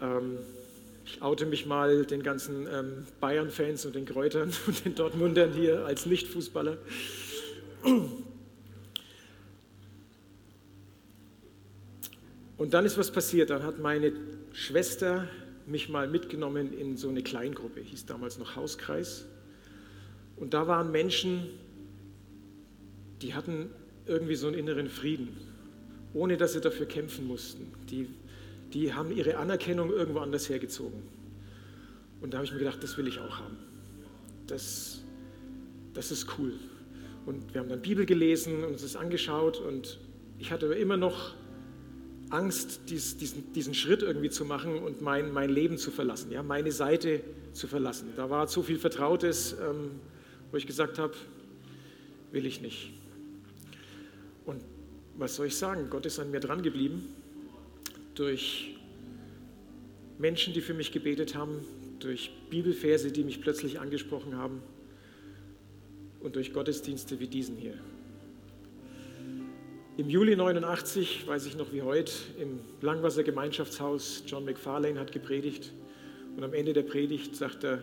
Ähm, 0.00 0.38
ich 1.06 1.22
oute 1.22 1.46
mich 1.46 1.66
mal 1.66 2.04
den 2.04 2.22
ganzen 2.22 2.66
ähm, 2.66 3.06
Bayern-Fans 3.20 3.86
und 3.86 3.94
den 3.94 4.06
Kräutern 4.06 4.52
und 4.66 4.84
den 4.84 4.94
Dortmundern 4.94 5.52
hier 5.52 5.86
als 5.86 6.04
Nicht-Fußballer. 6.06 6.78
Und 12.58 12.74
dann 12.74 12.84
ist 12.84 12.98
was 12.98 13.12
passiert. 13.12 13.50
Dann 13.50 13.62
hat 13.62 13.78
meine 13.78 14.12
Schwester 14.52 15.28
mich 15.66 15.88
mal 15.88 16.08
mitgenommen 16.08 16.72
in 16.72 16.96
so 16.96 17.08
eine 17.08 17.22
Kleingruppe, 17.22 17.80
hieß 17.80 18.06
damals 18.06 18.38
noch 18.38 18.56
Hauskreis. 18.56 19.26
Und 20.36 20.54
da 20.54 20.66
waren 20.66 20.90
Menschen, 20.90 21.46
die 23.22 23.34
hatten 23.34 23.70
irgendwie 24.06 24.34
so 24.34 24.46
einen 24.46 24.56
inneren 24.56 24.88
Frieden, 24.88 25.36
ohne 26.14 26.36
dass 26.36 26.52
sie 26.52 26.60
dafür 26.60 26.86
kämpfen 26.86 27.26
mussten. 27.26 27.72
Die, 27.90 28.08
die 28.72 28.92
haben 28.92 29.10
ihre 29.10 29.36
Anerkennung 29.38 29.90
irgendwo 29.90 30.20
anders 30.20 30.48
hergezogen. 30.48 31.02
Und 32.20 32.32
da 32.32 32.38
habe 32.38 32.46
ich 32.46 32.52
mir 32.52 32.58
gedacht, 32.58 32.82
das 32.82 32.96
will 32.96 33.06
ich 33.08 33.18
auch 33.18 33.38
haben. 33.38 33.56
Das, 34.46 35.02
das 35.94 36.10
ist 36.10 36.38
cool. 36.38 36.52
Und 37.26 37.52
wir 37.52 37.60
haben 37.60 37.68
dann 37.68 37.82
Bibel 37.82 38.06
gelesen 38.06 38.62
und 38.62 38.72
uns 38.72 38.82
das 38.82 38.96
angeschaut 38.96 39.58
und 39.58 39.98
ich 40.38 40.52
hatte 40.52 40.66
immer 40.66 40.96
noch 40.96 41.34
Angst, 42.30 42.80
dies, 42.88 43.16
diesen, 43.16 43.52
diesen 43.52 43.74
Schritt 43.74 44.02
irgendwie 44.02 44.30
zu 44.30 44.44
machen 44.44 44.78
und 44.78 45.00
mein, 45.00 45.32
mein 45.32 45.50
Leben 45.50 45.78
zu 45.78 45.90
verlassen, 45.90 46.30
ja, 46.32 46.42
meine 46.42 46.72
Seite 46.72 47.20
zu 47.52 47.66
verlassen. 47.66 48.12
Da 48.16 48.30
war 48.30 48.46
so 48.48 48.62
viel 48.62 48.78
Vertrautes, 48.78 49.56
ähm, 49.60 49.92
wo 50.50 50.56
ich 50.56 50.66
gesagt 50.66 50.98
habe, 50.98 51.14
will 52.32 52.46
ich 52.46 52.60
nicht. 52.60 52.90
Und 54.44 54.62
was 55.16 55.36
soll 55.36 55.46
ich 55.46 55.56
sagen? 55.56 55.88
Gott 55.90 56.06
ist 56.06 56.18
an 56.18 56.30
mir 56.30 56.40
dran 56.40 56.62
geblieben 56.62 57.04
durch 58.14 58.76
Menschen, 60.18 60.54
die 60.54 60.60
für 60.60 60.74
mich 60.74 60.92
gebetet 60.92 61.34
haben, 61.34 61.60
durch 61.98 62.30
Bibelverse, 62.50 63.12
die 63.12 63.24
mich 63.24 63.40
plötzlich 63.40 63.80
angesprochen 63.80 64.36
haben 64.36 64.62
und 66.20 66.36
durch 66.36 66.52
Gottesdienste 66.52 67.20
wie 67.20 67.26
diesen 67.26 67.56
hier. 67.56 67.74
Im 69.98 70.10
Juli 70.10 70.36
89, 70.36 71.26
weiß 71.26 71.46
ich 71.46 71.56
noch 71.56 71.72
wie 71.72 71.82
heute, 71.82 72.12
im 72.38 72.60
Langwasser 72.82 73.22
Gemeinschaftshaus, 73.22 74.24
John 74.26 74.44
McFarlane 74.44 75.00
hat 75.00 75.10
gepredigt 75.10 75.72
und 76.36 76.44
am 76.44 76.52
Ende 76.52 76.74
der 76.74 76.82
Predigt 76.82 77.34
sagt 77.34 77.64
er, 77.64 77.82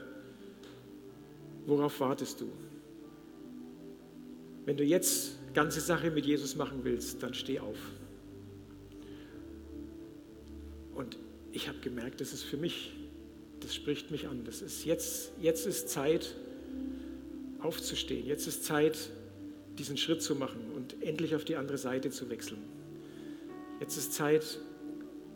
worauf 1.65 1.99
wartest 1.99 2.41
du? 2.41 2.49
Wenn 4.65 4.77
du 4.77 4.83
jetzt 4.83 5.37
ganze 5.53 5.81
Sache 5.81 6.09
mit 6.11 6.25
Jesus 6.25 6.55
machen 6.55 6.79
willst, 6.83 7.21
dann 7.21 7.33
steh 7.33 7.59
auf. 7.59 7.77
Und 10.95 11.17
ich 11.51 11.67
habe 11.67 11.79
gemerkt, 11.79 12.21
das 12.21 12.33
ist 12.33 12.43
für 12.43 12.57
mich, 12.57 12.93
das 13.59 13.75
spricht 13.75 14.11
mich 14.11 14.27
an. 14.27 14.43
Das 14.45 14.61
ist 14.61 14.85
jetzt, 14.85 15.33
jetzt 15.39 15.65
ist 15.65 15.89
Zeit, 15.89 16.35
aufzustehen. 17.59 18.25
Jetzt 18.25 18.47
ist 18.47 18.63
Zeit, 18.63 19.09
diesen 19.77 19.97
Schritt 19.97 20.21
zu 20.21 20.35
machen 20.35 20.61
und 20.75 21.01
endlich 21.01 21.35
auf 21.35 21.45
die 21.45 21.55
andere 21.55 21.77
Seite 21.77 22.09
zu 22.11 22.29
wechseln. 22.29 22.61
Jetzt 23.79 23.97
ist 23.97 24.13
Zeit, 24.13 24.59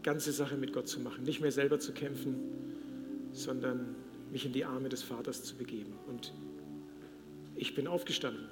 ganze 0.04 0.32
Sache 0.32 0.56
mit 0.56 0.74
Gott 0.74 0.88
zu 0.88 1.00
machen, 1.00 1.24
nicht 1.24 1.42
mehr 1.42 1.52
selber 1.52 1.80
zu 1.80 1.92
kämpfen, 1.92 2.36
sondern 3.32 3.96
mich 4.38 4.45
in 4.45 4.54
die 4.54 4.65
Arme 4.65 4.88
des 4.88 5.02
Vaters 5.02 5.43
zu 5.43 5.56
begeben. 5.56 5.93
Und 6.08 6.32
ich 7.56 7.73
bin 7.73 7.88
aufgestanden. 7.88 8.47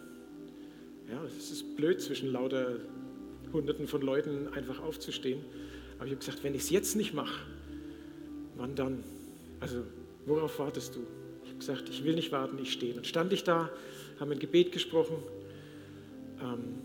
Ja, 1.08 1.24
es 1.26 1.52
ist 1.52 1.76
blöd, 1.76 2.02
zwischen 2.02 2.32
lauter 2.32 2.80
Hunderten 3.54 3.88
von 3.88 4.02
Leuten 4.02 4.48
einfach 4.48 4.82
aufzustehen. 4.82 5.46
Aber 5.98 6.08
ich 6.08 6.14
habe 6.14 6.20
gesagt, 6.26 6.44
wenn 6.44 6.56
ich 6.56 6.64
es 6.64 6.70
jetzt 6.72 6.96
nicht 6.96 7.14
mache, 7.14 7.40
wann 8.56 8.74
dann? 8.74 9.04
Also, 9.60 9.84
worauf 10.26 10.58
wartest 10.58 10.96
du? 10.96 11.02
Ich 11.44 11.50
habe 11.50 11.60
gesagt, 11.60 11.90
ich 11.90 12.04
will 12.04 12.16
nicht 12.16 12.32
warten, 12.32 12.58
ich 12.60 12.74
stehe. 12.74 12.96
Dann 12.96 13.04
stand 13.04 13.32
ich 13.32 13.44
da, 13.44 13.70
haben 14.20 14.32
ein 14.32 14.40
Gebet 14.40 14.72
gesprochen 14.72 15.18
ähm, 16.42 16.80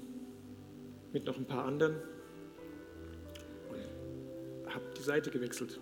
mit 1.14 1.24
noch 1.24 1.38
ein 1.38 1.46
paar 1.46 1.64
anderen 1.64 1.94
und 3.70 4.74
habe 4.74 4.84
die 4.94 5.02
Seite 5.02 5.30
gewechselt 5.30 5.80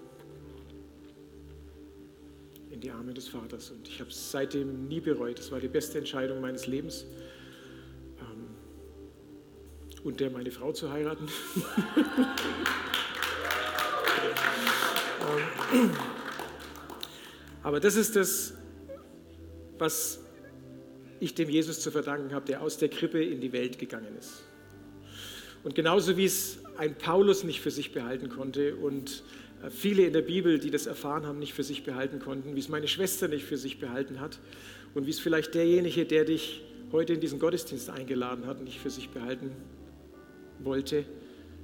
in 2.78 2.82
die 2.82 2.90
Arme 2.92 3.12
des 3.12 3.26
Vaters. 3.26 3.72
Und 3.72 3.88
ich 3.88 3.98
habe 3.98 4.10
es 4.10 4.30
seitdem 4.30 4.86
nie 4.86 5.00
bereut. 5.00 5.36
Das 5.40 5.50
war 5.50 5.58
die 5.58 5.66
beste 5.66 5.98
Entscheidung 5.98 6.40
meines 6.40 6.68
Lebens. 6.68 7.06
Ähm, 8.20 8.46
und 10.04 10.20
der 10.20 10.30
meine 10.30 10.52
Frau 10.52 10.72
zu 10.72 10.90
heiraten. 10.90 11.26
Ähm, 15.70 15.90
aber 17.62 17.80
das 17.80 17.96
ist 17.96 18.16
das, 18.16 18.54
was 19.76 20.20
ich 21.20 21.34
dem 21.34 21.50
Jesus 21.50 21.80
zu 21.80 21.90
verdanken 21.90 22.32
habe, 22.32 22.46
der 22.46 22.62
aus 22.62 22.78
der 22.78 22.88
Krippe 22.88 23.22
in 23.22 23.42
die 23.42 23.52
Welt 23.52 23.78
gegangen 23.78 24.16
ist. 24.18 24.44
Und 25.64 25.74
genauso 25.74 26.16
wie 26.16 26.24
es 26.24 26.60
ein 26.78 26.96
Paulus 26.96 27.44
nicht 27.44 27.60
für 27.60 27.70
sich 27.70 27.92
behalten 27.92 28.30
konnte 28.30 28.76
und 28.76 29.22
viele 29.70 30.04
in 30.04 30.12
der 30.12 30.22
Bibel, 30.22 30.58
die 30.58 30.70
das 30.70 30.86
erfahren 30.86 31.26
haben, 31.26 31.38
nicht 31.38 31.54
für 31.54 31.64
sich 31.64 31.84
behalten 31.84 32.18
konnten, 32.20 32.54
wie 32.54 32.60
es 32.60 32.68
meine 32.68 32.88
Schwester 32.88 33.28
nicht 33.28 33.44
für 33.44 33.56
sich 33.56 33.78
behalten 33.78 34.20
hat 34.20 34.38
und 34.94 35.06
wie 35.06 35.10
es 35.10 35.20
vielleicht 35.20 35.54
derjenige, 35.54 36.04
der 36.06 36.24
dich 36.24 36.62
heute 36.92 37.14
in 37.14 37.20
diesen 37.20 37.38
Gottesdienst 37.38 37.90
eingeladen 37.90 38.46
hat, 38.46 38.62
nicht 38.62 38.78
für 38.78 38.90
sich 38.90 39.10
behalten 39.10 39.50
wollte, 40.60 41.04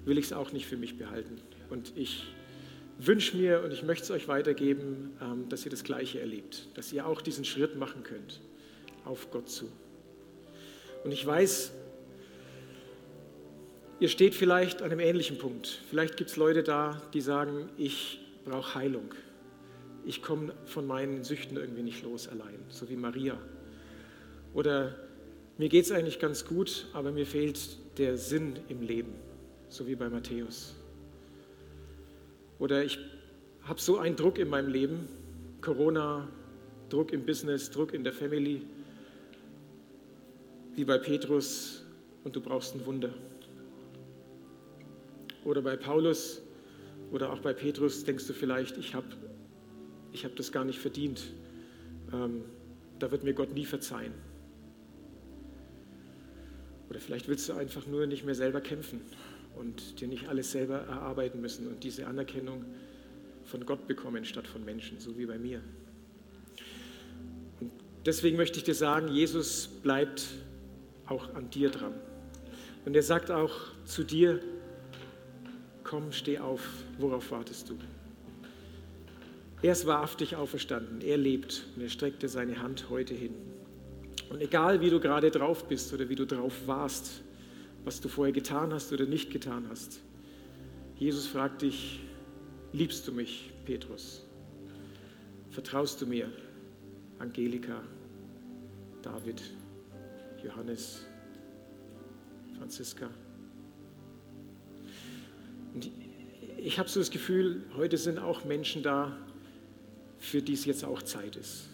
will 0.04 0.18
ich 0.18 0.26
es 0.26 0.32
auch 0.32 0.52
nicht 0.52 0.66
für 0.66 0.76
mich 0.76 0.98
behalten. 0.98 1.36
Und 1.70 1.92
ich 1.96 2.24
wünsche 2.98 3.36
mir 3.36 3.62
und 3.62 3.72
ich 3.72 3.82
möchte 3.82 4.04
es 4.04 4.10
euch 4.10 4.28
weitergeben, 4.28 5.12
ähm, 5.20 5.48
dass 5.48 5.64
ihr 5.64 5.70
das 5.70 5.84
Gleiche 5.84 6.20
erlebt, 6.20 6.68
dass 6.74 6.92
ihr 6.92 7.06
auch 7.06 7.20
diesen 7.20 7.44
Schritt 7.44 7.76
machen 7.76 8.02
könnt 8.02 8.40
auf 9.04 9.30
Gott 9.30 9.48
zu. 9.48 9.70
Und 11.04 11.12
ich 11.12 11.24
weiß, 11.24 11.72
ihr 14.04 14.10
steht 14.10 14.34
vielleicht 14.34 14.82
an 14.82 14.90
einem 14.90 15.00
ähnlichen 15.00 15.38
Punkt. 15.38 15.80
Vielleicht 15.88 16.18
gibt 16.18 16.28
es 16.28 16.36
Leute 16.36 16.62
da, 16.62 17.00
die 17.14 17.22
sagen, 17.22 17.70
ich 17.78 18.20
brauche 18.44 18.74
Heilung. 18.74 19.14
Ich 20.04 20.20
komme 20.20 20.52
von 20.66 20.86
meinen 20.86 21.24
Süchten 21.24 21.56
irgendwie 21.56 21.80
nicht 21.80 22.02
los 22.02 22.28
allein, 22.28 22.58
so 22.68 22.90
wie 22.90 22.96
Maria. 22.96 23.38
Oder 24.52 24.94
mir 25.56 25.70
geht 25.70 25.86
es 25.86 25.90
eigentlich 25.90 26.18
ganz 26.18 26.44
gut, 26.44 26.86
aber 26.92 27.12
mir 27.12 27.24
fehlt 27.24 27.78
der 27.96 28.18
Sinn 28.18 28.58
im 28.68 28.82
Leben, 28.82 29.14
so 29.70 29.86
wie 29.86 29.94
bei 29.94 30.10
Matthäus. 30.10 30.74
Oder 32.58 32.84
ich 32.84 32.98
habe 33.62 33.80
so 33.80 33.96
einen 33.96 34.16
Druck 34.16 34.38
in 34.38 34.50
meinem 34.50 34.68
Leben, 34.68 35.08
Corona, 35.62 36.28
Druck 36.90 37.10
im 37.10 37.24
Business, 37.24 37.70
Druck 37.70 37.94
in 37.94 38.04
der 38.04 38.12
Family, 38.12 38.66
wie 40.74 40.84
bei 40.84 40.98
Petrus 40.98 41.86
und 42.22 42.36
du 42.36 42.42
brauchst 42.42 42.74
ein 42.74 42.84
Wunder. 42.84 43.08
Oder 45.44 45.62
bei 45.62 45.76
Paulus 45.76 46.42
oder 47.12 47.32
auch 47.32 47.40
bei 47.40 47.52
Petrus 47.52 48.04
denkst 48.04 48.26
du 48.26 48.32
vielleicht, 48.32 48.78
ich 48.78 48.94
habe 48.94 49.06
ich 50.12 50.24
hab 50.24 50.36
das 50.36 50.52
gar 50.52 50.64
nicht 50.64 50.78
verdient. 50.78 51.22
Ähm, 52.12 52.44
da 52.98 53.10
wird 53.10 53.24
mir 53.24 53.34
Gott 53.34 53.52
nie 53.52 53.64
verzeihen. 53.64 54.12
Oder 56.88 57.00
vielleicht 57.00 57.28
willst 57.28 57.48
du 57.48 57.54
einfach 57.54 57.86
nur 57.86 58.06
nicht 58.06 58.24
mehr 58.24 58.34
selber 58.34 58.60
kämpfen 58.60 59.00
und 59.56 60.00
dir 60.00 60.08
nicht 60.08 60.28
alles 60.28 60.52
selber 60.52 60.78
erarbeiten 60.78 61.40
müssen 61.40 61.66
und 61.66 61.82
diese 61.82 62.06
Anerkennung 62.06 62.64
von 63.44 63.66
Gott 63.66 63.86
bekommen 63.86 64.24
statt 64.24 64.46
von 64.46 64.64
Menschen, 64.64 65.00
so 65.00 65.18
wie 65.18 65.26
bei 65.26 65.38
mir. 65.38 65.60
Und 67.60 67.72
deswegen 68.06 68.36
möchte 68.36 68.58
ich 68.58 68.64
dir 68.64 68.74
sagen, 68.74 69.08
Jesus 69.08 69.68
bleibt 69.82 70.26
auch 71.06 71.34
an 71.34 71.50
dir 71.50 71.70
dran. 71.70 71.94
Und 72.84 72.94
er 72.94 73.02
sagt 73.02 73.30
auch 73.30 73.52
zu 73.84 74.04
dir, 74.04 74.40
komm, 75.84 76.10
steh 76.12 76.38
auf, 76.38 76.60
worauf 76.98 77.30
wartest 77.30 77.70
du? 77.70 77.78
Er 79.62 79.72
ist 79.72 79.86
wahrhaftig 79.86 80.36
auferstanden, 80.36 81.00
er 81.00 81.16
lebt 81.16 81.64
und 81.76 81.82
er 81.82 81.88
streckt 81.88 82.22
dir 82.22 82.28
seine 82.28 82.60
Hand 82.60 82.90
heute 82.90 83.14
hin. 83.14 83.34
Und 84.30 84.40
egal 84.40 84.80
wie 84.80 84.90
du 84.90 85.00
gerade 85.00 85.30
drauf 85.30 85.68
bist 85.68 85.92
oder 85.92 86.08
wie 86.08 86.16
du 86.16 86.26
drauf 86.26 86.66
warst, 86.66 87.22
was 87.84 88.00
du 88.00 88.08
vorher 88.08 88.32
getan 88.32 88.72
hast 88.72 88.92
oder 88.92 89.06
nicht 89.06 89.30
getan 89.30 89.66
hast, 89.70 90.00
Jesus 90.96 91.26
fragt 91.26 91.62
dich, 91.62 92.00
liebst 92.72 93.06
du 93.06 93.12
mich, 93.12 93.52
Petrus? 93.64 94.24
Vertraust 95.50 96.00
du 96.00 96.06
mir, 96.06 96.30
Angelika, 97.18 97.80
David? 99.02 99.42
Johannes, 100.42 101.06
Franziska. 102.58 103.08
Ich 106.64 106.78
habe 106.78 106.88
so 106.88 106.98
das 106.98 107.10
Gefühl, 107.10 107.62
heute 107.76 107.98
sind 107.98 108.18
auch 108.18 108.46
Menschen 108.46 108.82
da, 108.82 109.14
für 110.18 110.40
die 110.40 110.54
es 110.54 110.64
jetzt 110.64 110.82
auch 110.82 111.02
Zeit 111.02 111.36
ist. 111.36 111.68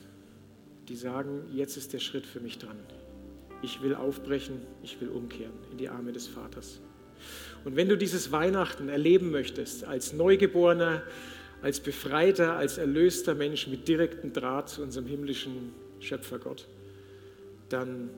Die 0.89 0.97
sagen, 0.97 1.45
jetzt 1.55 1.77
ist 1.77 1.93
der 1.93 2.01
Schritt 2.01 2.27
für 2.27 2.41
mich 2.41 2.59
dran. 2.59 2.77
Ich 3.63 3.83
will 3.83 3.95
aufbrechen, 3.95 4.61
ich 4.83 5.01
will 5.01 5.09
umkehren 5.11 5.53
in 5.71 5.79
die 5.79 5.89
Arme 5.89 6.11
des 6.11 6.27
Vaters. 6.27 6.81
Und 7.65 7.77
wenn 7.77 7.89
du 7.89 7.97
dieses 7.97 8.33
Weihnachten 8.33 8.89
erleben 8.89 9.31
möchtest, 9.31 9.85
als 9.85 10.13
Neugeborener, 10.13 11.05
als 11.63 11.79
befreiter, 11.79 12.57
als 12.57 12.77
erlöster 12.77 13.37
Mensch 13.37 13.69
mit 13.69 13.87
direktem 13.87 14.33
Draht 14.33 14.71
zu 14.71 14.83
unserem 14.83 15.07
himmlischen 15.07 15.73
Schöpfer 16.01 16.41
Gott, 16.41 16.67
dann 17.69 18.11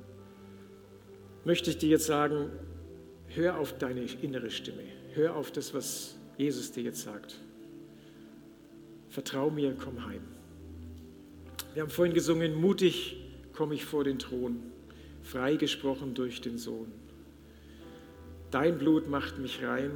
möchte 1.44 1.68
ich 1.68 1.76
dir 1.76 1.90
jetzt 1.90 2.06
sagen, 2.06 2.48
hör 3.26 3.58
auf 3.58 3.76
deine 3.76 4.06
innere 4.22 4.50
Stimme. 4.50 4.84
Hör 5.12 5.36
auf 5.36 5.50
das, 5.50 5.74
was 5.74 6.16
Jesus 6.42 6.72
dir 6.72 6.82
jetzt 6.82 7.02
sagt. 7.02 7.36
Vertrau 9.08 9.50
mir, 9.50 9.76
komm 9.78 10.04
heim. 10.04 10.22
Wir 11.74 11.82
haben 11.82 11.90
vorhin 11.90 12.14
gesungen, 12.14 12.54
mutig 12.54 13.16
komme 13.52 13.74
ich 13.74 13.84
vor 13.84 14.04
den 14.04 14.18
Thron, 14.18 14.60
freigesprochen 15.22 16.14
durch 16.14 16.40
den 16.40 16.58
Sohn. 16.58 16.90
Dein 18.50 18.78
Blut 18.78 19.08
macht 19.08 19.38
mich 19.38 19.62
rein, 19.62 19.90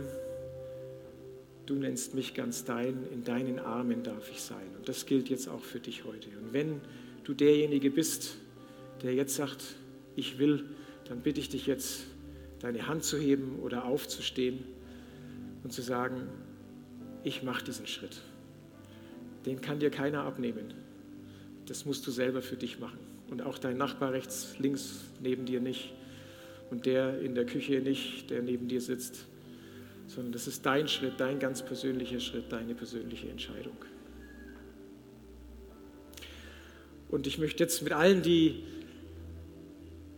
du 1.67 1.75
nennst 1.75 2.15
mich 2.15 2.35
ganz 2.35 2.65
dein, 2.65 3.07
in 3.13 3.25
deinen 3.25 3.59
Armen 3.59 4.03
darf 4.03 4.31
ich 4.31 4.41
sein. 4.41 4.69
Und 4.79 4.89
das 4.89 5.07
gilt 5.07 5.29
jetzt 5.29 5.49
auch 5.49 5.63
für 5.63 5.81
dich 5.81 6.05
heute. 6.05 6.29
Und 6.39 6.53
wenn 6.53 6.81
du 7.25 7.35
derjenige 7.35 7.91
bist, 7.91 8.37
der 9.03 9.15
jetzt 9.15 9.35
sagt, 9.35 9.77
ich 10.15 10.39
will 10.39 10.65
dann 11.09 11.21
bitte 11.21 11.41
ich 11.41 11.49
dich 11.49 11.67
jetzt, 11.67 12.05
deine 12.61 12.89
Hand 12.89 13.05
zu 13.05 13.19
heben 13.19 13.59
oder 13.61 13.85
aufzustehen 13.85 14.65
und 15.67 15.73
zu 15.73 15.83
sagen, 15.83 16.29
ich 17.25 17.43
mache 17.43 17.65
diesen 17.65 17.89
Schritt. 17.89 18.21
Den 19.47 19.61
kann 19.61 19.81
dir 19.81 19.91
keiner 19.91 20.23
abnehmen. 20.23 20.73
Das 21.67 21.85
musst 21.85 22.07
du 22.07 22.13
selber 22.13 22.41
für 22.41 22.55
dich 22.55 22.79
machen. 22.79 23.01
Und 23.31 23.43
auch 23.43 23.59
dein 23.59 23.77
Nachbar 23.77 24.13
rechts, 24.13 24.55
links 24.61 25.01
neben 25.21 25.45
dir 25.45 25.61
nicht. 25.61 25.93
Und 26.71 26.87
der 26.87 27.21
in 27.21 27.35
der 27.35 27.47
Küche 27.47 27.81
nicht, 27.81 28.31
der 28.31 28.43
neben 28.43 28.69
dir 28.69 28.81
sitzt. 28.81 29.27
Sondern 30.07 30.31
das 30.31 30.47
ist 30.47 30.65
dein 30.65 30.87
Schritt, 30.87 31.15
dein 31.19 31.41
ganz 31.41 31.65
persönlicher 31.65 32.21
Schritt, 32.21 32.53
deine 32.53 32.77
persönliche 32.77 33.29
Entscheidung. 33.29 33.77
Und 37.09 37.27
ich 37.27 37.39
möchte 37.39 37.65
jetzt 37.65 37.83
mit 37.83 37.93
allen, 37.93 38.23
die 38.23 38.63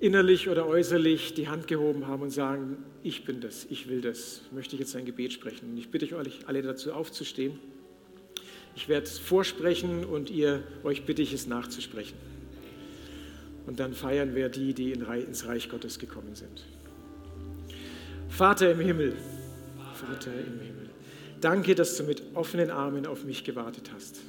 innerlich 0.00 0.48
oder 0.48 0.66
äußerlich 0.66 1.34
die 1.34 1.48
Hand 1.48 1.66
gehoben 1.66 2.06
haben 2.06 2.22
und 2.22 2.30
sagen, 2.30 2.78
ich 3.02 3.24
bin 3.24 3.40
das, 3.40 3.66
ich 3.68 3.88
will 3.88 4.00
das, 4.00 4.42
möchte 4.52 4.76
ich 4.76 4.80
jetzt 4.80 4.94
ein 4.96 5.04
Gebet 5.04 5.32
sprechen. 5.32 5.70
Und 5.70 5.78
ich 5.78 5.90
bitte 5.90 6.14
euch 6.16 6.46
alle 6.46 6.62
dazu 6.62 6.92
aufzustehen. 6.92 7.58
Ich 8.76 8.88
werde 8.88 9.06
es 9.06 9.18
vorsprechen 9.18 10.04
und 10.04 10.30
ihr, 10.30 10.62
euch 10.84 11.04
bitte 11.04 11.22
ich 11.22 11.32
es 11.32 11.46
nachzusprechen. 11.46 12.16
Und 13.66 13.80
dann 13.80 13.92
feiern 13.92 14.34
wir 14.34 14.48
die, 14.48 14.72
die 14.72 14.92
ins 14.92 15.46
Reich 15.46 15.68
Gottes 15.68 15.98
gekommen 15.98 16.34
sind. 16.34 16.64
Vater 18.28 18.70
im 18.70 18.80
Himmel, 18.80 19.16
Vater 19.94 20.32
im 20.32 20.60
Himmel, 20.60 20.90
danke, 21.40 21.74
dass 21.74 21.96
du 21.96 22.04
mit 22.04 22.22
offenen 22.34 22.70
Armen 22.70 23.04
auf 23.04 23.24
mich 23.24 23.42
gewartet 23.42 23.90
hast. 23.92 24.20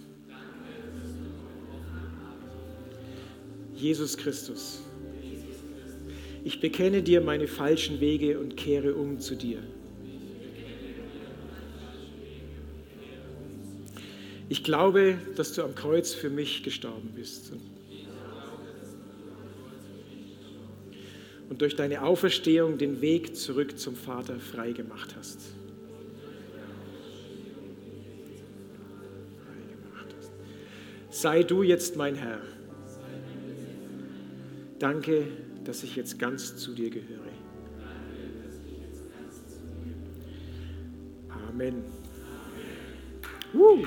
Jesus 3.75 4.17
Christus, 4.17 4.82
ich 6.43 6.62
bekenne 6.62 7.02
dir 7.04 7.21
meine 7.21 7.47
falschen 7.47 7.99
Wege 7.99 8.39
und 8.39 8.58
kehre 8.58 8.95
um 8.95 9.19
zu 9.19 9.36
dir. 9.36 9.60
Ich 14.47 14.63
glaube, 14.63 15.19
dass 15.36 15.54
du 15.54 15.63
am 15.63 15.75
Kreuz 15.75 16.13
für 16.13 16.30
mich 16.30 16.63
gestorben 16.63 17.12
bist 17.15 17.52
und 21.49 21.62
durch 21.62 21.75
deine 21.75 22.04
Auferstehung 22.04 22.78
den 22.78 23.02
Weg 23.02 23.36
zurück 23.36 23.78
zum 23.78 23.95
Vater 23.95 24.39
frei 24.39 24.71
gemacht 24.71 25.15
hast. 25.17 25.39
Sei 31.12 31.43
du 31.43 31.63
jetzt 31.63 31.95
mein 31.95 32.15
Herr. 32.15 32.39
Danke, 34.80 35.28
dass 35.69 35.84
ich 35.84 35.95
jetzt 35.95 36.17
ganz 36.17 36.58
zu 36.58 36.73
dir 36.73 36.89
gehöre. 36.89 37.19
Amen. 41.47 41.84
Uh. 43.53 43.86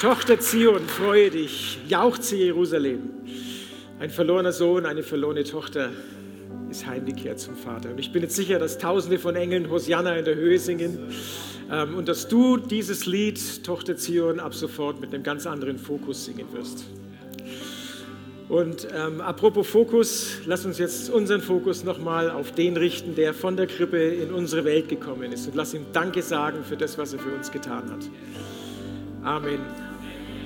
Tochter 0.00 0.40
Zion, 0.40 0.80
freue 0.88 1.30
dich, 1.30 1.78
jauchze 1.86 2.34
Jerusalem. 2.34 3.10
Ein 4.00 4.10
verlorener 4.10 4.50
Sohn, 4.50 4.84
eine 4.84 5.04
verlorene 5.04 5.44
Tochter 5.44 5.92
ist 6.72 6.88
heimgekehrt 6.88 7.38
zum 7.38 7.54
Vater. 7.54 7.90
Und 7.90 8.00
ich 8.00 8.10
bin 8.12 8.24
jetzt 8.24 8.34
sicher, 8.34 8.58
dass 8.58 8.78
Tausende 8.78 9.20
von 9.20 9.36
Engeln 9.36 9.70
Hosianna 9.70 10.16
in 10.16 10.24
der 10.24 10.34
Höhe 10.34 10.58
singen. 10.58 10.98
Ähm, 11.72 11.96
und 11.96 12.08
dass 12.08 12.28
du 12.28 12.58
dieses 12.58 13.06
Lied, 13.06 13.64
Tochter 13.64 13.96
Zion, 13.96 14.38
ab 14.38 14.54
sofort 14.54 15.00
mit 15.00 15.14
einem 15.14 15.22
ganz 15.22 15.46
anderen 15.46 15.78
Fokus 15.78 16.26
singen 16.26 16.46
wirst. 16.52 16.84
Und 18.48 18.86
ähm, 18.94 19.22
apropos 19.22 19.66
Fokus, 19.66 20.40
lass 20.44 20.66
uns 20.66 20.76
jetzt 20.76 21.08
unseren 21.08 21.40
Fokus 21.40 21.84
nochmal 21.84 22.30
auf 22.30 22.52
den 22.52 22.76
richten, 22.76 23.14
der 23.14 23.32
von 23.32 23.56
der 23.56 23.66
Krippe 23.66 23.96
in 23.96 24.30
unsere 24.30 24.66
Welt 24.66 24.90
gekommen 24.90 25.32
ist. 25.32 25.46
Und 25.46 25.54
lass 25.54 25.72
ihm 25.72 25.86
Danke 25.94 26.20
sagen 26.20 26.62
für 26.62 26.76
das, 26.76 26.98
was 26.98 27.14
er 27.14 27.18
für 27.18 27.34
uns 27.34 27.50
getan 27.50 27.90
hat. 27.90 28.10
Amen. 29.24 29.91